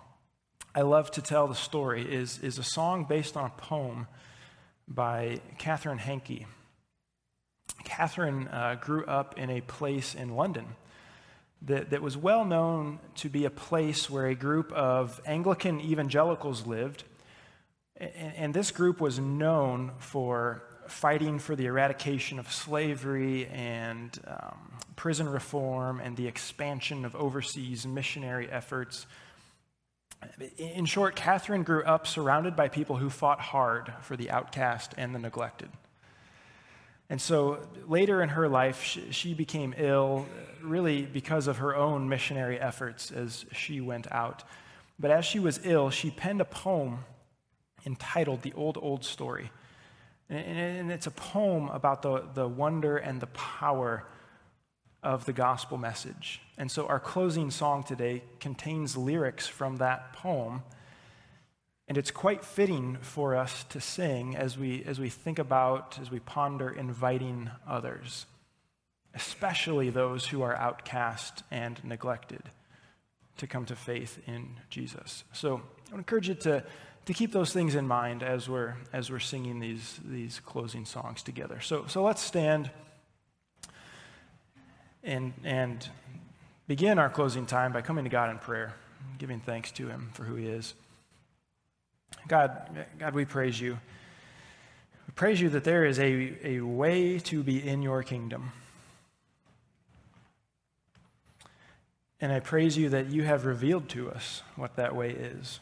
I 0.74 0.82
love 0.82 1.10
to 1.12 1.22
tell 1.22 1.48
the 1.48 1.54
story 1.54 2.02
is, 2.02 2.38
is 2.38 2.58
a 2.58 2.62
song 2.62 3.04
based 3.04 3.36
on 3.36 3.44
a 3.44 3.50
poem 3.50 4.06
by 4.88 5.40
Catherine 5.58 5.98
Hankey. 5.98 6.46
Catherine 7.84 8.48
uh, 8.48 8.76
grew 8.80 9.04
up 9.06 9.38
in 9.38 9.50
a 9.50 9.60
place 9.60 10.14
in 10.14 10.36
London 10.36 10.66
that, 11.66 11.90
that 11.90 12.02
was 12.02 12.16
well 12.16 12.44
known 12.44 12.98
to 13.16 13.28
be 13.28 13.44
a 13.44 13.50
place 13.50 14.10
where 14.10 14.26
a 14.26 14.34
group 14.34 14.72
of 14.72 15.20
Anglican 15.26 15.80
evangelicals 15.80 16.66
lived. 16.66 17.04
And, 17.96 18.34
and 18.36 18.54
this 18.54 18.70
group 18.70 19.00
was 19.00 19.18
known 19.18 19.92
for 19.98 20.62
fighting 20.88 21.38
for 21.38 21.56
the 21.56 21.66
eradication 21.66 22.38
of 22.38 22.52
slavery 22.52 23.46
and 23.46 24.18
um, 24.26 24.72
prison 24.96 25.28
reform 25.28 26.00
and 26.00 26.16
the 26.16 26.26
expansion 26.26 27.04
of 27.04 27.14
overseas 27.14 27.86
missionary 27.86 28.50
efforts. 28.50 29.06
In 30.58 30.84
short, 30.84 31.16
Catherine 31.16 31.62
grew 31.62 31.82
up 31.84 32.06
surrounded 32.06 32.54
by 32.54 32.68
people 32.68 32.96
who 32.96 33.10
fought 33.10 33.40
hard 33.40 33.92
for 34.02 34.16
the 34.16 34.30
outcast 34.30 34.94
and 34.96 35.14
the 35.14 35.18
neglected. 35.18 35.70
And 37.12 37.20
so 37.20 37.60
later 37.86 38.22
in 38.22 38.30
her 38.30 38.48
life, 38.48 38.82
she, 38.82 39.12
she, 39.12 39.34
became 39.34 39.74
ill, 39.76 40.24
really 40.62 41.02
because 41.02 41.46
of 41.46 41.58
her 41.58 41.76
own 41.76 42.08
missionary 42.08 42.58
efforts 42.58 43.10
as 43.10 43.44
she 43.52 43.82
went 43.82 44.10
out. 44.10 44.44
But 44.98 45.10
as 45.10 45.26
she 45.26 45.38
was 45.38 45.60
ill, 45.62 45.90
she 45.90 46.10
penned 46.10 46.40
a 46.40 46.46
poem 46.46 47.00
entitled 47.84 48.40
The 48.40 48.54
Old, 48.54 48.78
Old 48.80 49.04
Story. 49.04 49.50
And, 50.30 50.90
it's 50.90 51.06
a 51.06 51.10
poem 51.10 51.68
about 51.68 52.00
the, 52.00 52.24
the 52.32 52.48
wonder 52.48 52.96
and 52.96 53.20
the 53.20 53.26
power 53.26 54.06
of 55.02 55.26
the 55.26 55.34
gospel 55.34 55.76
message. 55.76 56.40
And 56.56 56.70
so 56.70 56.86
our 56.86 56.98
closing 56.98 57.50
song 57.50 57.82
today 57.84 58.22
contains 58.40 58.96
lyrics 58.96 59.46
from 59.46 59.76
that 59.76 60.14
poem 60.14 60.62
and 61.88 61.98
it's 61.98 62.10
quite 62.10 62.44
fitting 62.44 62.96
for 63.00 63.34
us 63.34 63.64
to 63.64 63.80
sing 63.80 64.36
as 64.36 64.56
we, 64.56 64.84
as 64.84 65.00
we 65.00 65.08
think 65.08 65.38
about, 65.38 65.98
as 66.00 66.10
we 66.10 66.20
ponder 66.20 66.70
inviting 66.70 67.50
others, 67.66 68.26
especially 69.14 69.90
those 69.90 70.26
who 70.26 70.42
are 70.42 70.54
outcast 70.56 71.42
and 71.50 71.82
neglected, 71.84 72.42
to 73.38 73.46
come 73.46 73.64
to 73.66 73.74
faith 73.74 74.20
in 74.26 74.60
Jesus. 74.70 75.24
So 75.32 75.62
I 75.88 75.92
would 75.92 75.98
encourage 75.98 76.28
you 76.28 76.34
to, 76.34 76.64
to 77.06 77.12
keep 77.12 77.32
those 77.32 77.52
things 77.52 77.74
in 77.74 77.86
mind 77.86 78.22
as 78.22 78.48
we're, 78.48 78.76
as 78.92 79.10
we're 79.10 79.18
singing 79.18 79.58
these, 79.58 79.98
these 80.04 80.40
closing 80.40 80.84
songs 80.84 81.22
together. 81.22 81.60
So, 81.60 81.86
so 81.88 82.02
let's 82.02 82.22
stand 82.22 82.70
and, 85.02 85.32
and 85.44 85.88
begin 86.68 86.98
our 86.98 87.10
closing 87.10 87.46
time 87.46 87.72
by 87.72 87.82
coming 87.82 88.04
to 88.04 88.10
God 88.10 88.30
in 88.30 88.38
prayer, 88.38 88.74
giving 89.18 89.40
thanks 89.40 89.72
to 89.72 89.88
Him 89.88 90.10
for 90.12 90.24
who 90.24 90.36
He 90.36 90.46
is. 90.46 90.74
God, 92.28 92.86
God, 92.98 93.14
we 93.14 93.24
praise 93.24 93.60
you. 93.60 93.78
We 95.06 95.12
praise 95.14 95.40
you 95.40 95.48
that 95.50 95.64
there 95.64 95.84
is 95.84 95.98
a, 95.98 96.34
a 96.44 96.60
way 96.60 97.18
to 97.20 97.42
be 97.42 97.66
in 97.66 97.82
your 97.82 98.02
kingdom. 98.02 98.52
And 102.20 102.30
I 102.30 102.38
praise 102.38 102.78
you 102.78 102.88
that 102.90 103.08
you 103.08 103.24
have 103.24 103.44
revealed 103.44 103.88
to 103.90 104.10
us 104.10 104.42
what 104.54 104.76
that 104.76 104.94
way 104.94 105.10
is. 105.10 105.58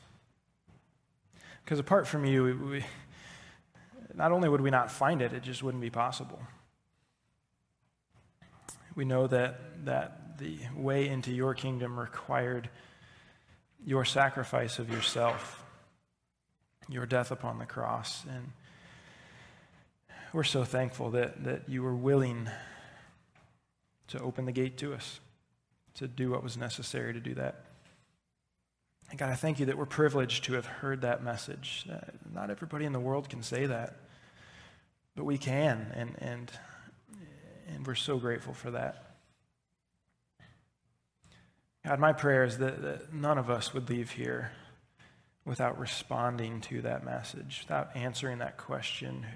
Because 1.65 1.79
apart 1.79 2.07
from 2.07 2.25
you, 2.27 2.45
we, 2.45 2.53
we, 2.53 2.85
not 4.15 4.33
only 4.33 4.49
would 4.49 4.61
we 4.61 4.71
not 4.71 4.91
find 4.91 5.23
it, 5.23 5.33
it 5.33 5.43
just 5.43 5.63
wouldn't 5.63 5.81
be 5.81 5.89
possible. 5.89 6.41
We 8.95 9.05
know 9.05 9.27
that, 9.29 9.85
that 9.87 10.39
the 10.39 10.59
way 10.77 11.09
into 11.09 11.33
your 11.33 11.55
kingdom 11.55 11.99
required 11.99 12.69
your 13.87 14.05
sacrifice 14.05 14.79
of 14.79 14.91
yourself, 14.91 15.65
your 16.91 17.07
death 17.07 17.31
upon 17.31 17.59
the 17.59 17.67
cross. 17.67 18.25
And 18.29 18.53
we're 20.33 20.45
so 20.45 20.65
thankful 20.65 21.11
that, 21.11 21.45
that 21.45 21.69
you 21.69 21.83
were 21.83 21.95
willing 21.95 22.49
to 24.09 24.21
open 24.21 24.45
the 24.45 24.53
gate 24.53 24.77
to 24.79 24.93
us, 24.93 25.21
to 25.95 26.09
do 26.09 26.31
what 26.31 26.43
was 26.43 26.57
necessary 26.57 27.13
to 27.13 27.21
do 27.21 27.35
that. 27.35 27.65
And 29.11 29.19
God, 29.19 29.31
I 29.31 29.35
thank 29.35 29.59
you 29.59 29.67
that 29.67 29.79
we're 29.79 29.87
privileged 29.87 30.45
to 30.45 30.55
have 30.55 30.67
heard 30.67 31.03
that 31.03 31.23
message. 31.23 31.87
Uh, 31.91 31.99
not 32.33 32.51
everybody 32.51 32.85
in 32.85 32.93
the 32.93 33.01
world 33.01 33.29
can 33.29 33.43
say 33.43 33.67
that, 33.67 33.97
but 35.17 35.25
we 35.25 35.39
can, 35.39 35.93
and, 35.95 36.15
and, 36.19 36.51
and 37.75 37.87
we're 37.87 37.95
so 37.95 38.19
grateful 38.19 38.55
for 38.55 38.71
that. 38.73 39.17
God, 41.85 41.99
my 41.99 42.13
prayer 42.13 42.45
is 42.45 42.59
that, 42.59 42.83
that 42.83 43.13
none 43.13 43.39
of 43.39 43.49
us 43.49 43.73
would 43.73 43.89
leave 43.89 44.11
here 44.11 44.53
without 45.45 45.79
responding 45.79 46.61
to 46.61 46.83
that 46.83 47.05
message, 47.05 47.65
without 47.67 47.91
answering 47.97 48.39
that 48.39 48.57
question 48.57 49.27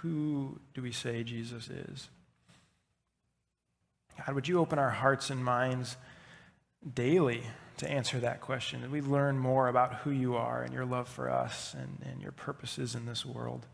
who 0.00 0.58
do 0.74 0.82
we 0.82 0.92
say 0.92 1.24
Jesus 1.24 1.68
is? 1.68 2.08
God, 4.18 4.34
would 4.34 4.48
you 4.48 4.58
open 4.58 4.78
our 4.78 4.90
hearts 4.90 5.30
and 5.30 5.44
minds 5.44 5.96
daily 6.94 7.42
to 7.78 7.90
answer 7.90 8.20
that 8.20 8.40
question? 8.40 8.82
That 8.82 8.90
we 8.90 9.00
learn 9.00 9.38
more 9.38 9.68
about 9.68 9.94
who 9.96 10.10
you 10.10 10.36
are 10.36 10.62
and 10.62 10.72
your 10.72 10.84
love 10.84 11.08
for 11.08 11.30
us 11.30 11.74
and, 11.74 11.98
and 12.08 12.22
your 12.22 12.32
purposes 12.32 12.94
in 12.94 13.06
this 13.06 13.26
world. 13.26 13.66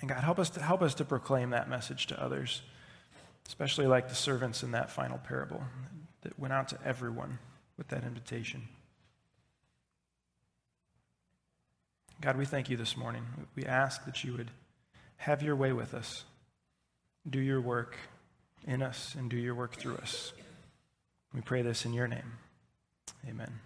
And 0.00 0.10
God, 0.10 0.22
help 0.22 0.38
us 0.38 0.50
to 0.50 0.62
help 0.62 0.82
us 0.82 0.94
to 0.96 1.04
proclaim 1.04 1.50
that 1.50 1.70
message 1.70 2.06
to 2.08 2.22
others, 2.22 2.60
especially 3.46 3.86
like 3.86 4.08
the 4.08 4.14
servants 4.14 4.62
in 4.62 4.72
that 4.72 4.90
final 4.90 5.18
parable 5.18 5.62
that 6.20 6.38
went 6.38 6.52
out 6.52 6.68
to 6.68 6.78
everyone 6.84 7.38
with 7.78 7.88
that 7.88 8.04
invitation. 8.04 8.68
God, 12.20 12.36
we 12.36 12.46
thank 12.46 12.70
you 12.70 12.76
this 12.76 12.96
morning. 12.96 13.24
We 13.54 13.64
ask 13.64 14.04
that 14.06 14.24
you 14.24 14.32
would 14.32 14.50
have 15.18 15.42
your 15.42 15.54
way 15.54 15.72
with 15.72 15.92
us, 15.94 16.24
do 17.28 17.38
your 17.38 17.60
work 17.60 17.96
in 18.66 18.82
us, 18.82 19.14
and 19.18 19.30
do 19.30 19.36
your 19.36 19.54
work 19.54 19.76
through 19.76 19.96
us. 19.96 20.32
We 21.34 21.42
pray 21.42 21.62
this 21.62 21.84
in 21.84 21.92
your 21.92 22.08
name. 22.08 22.38
Amen. 23.28 23.60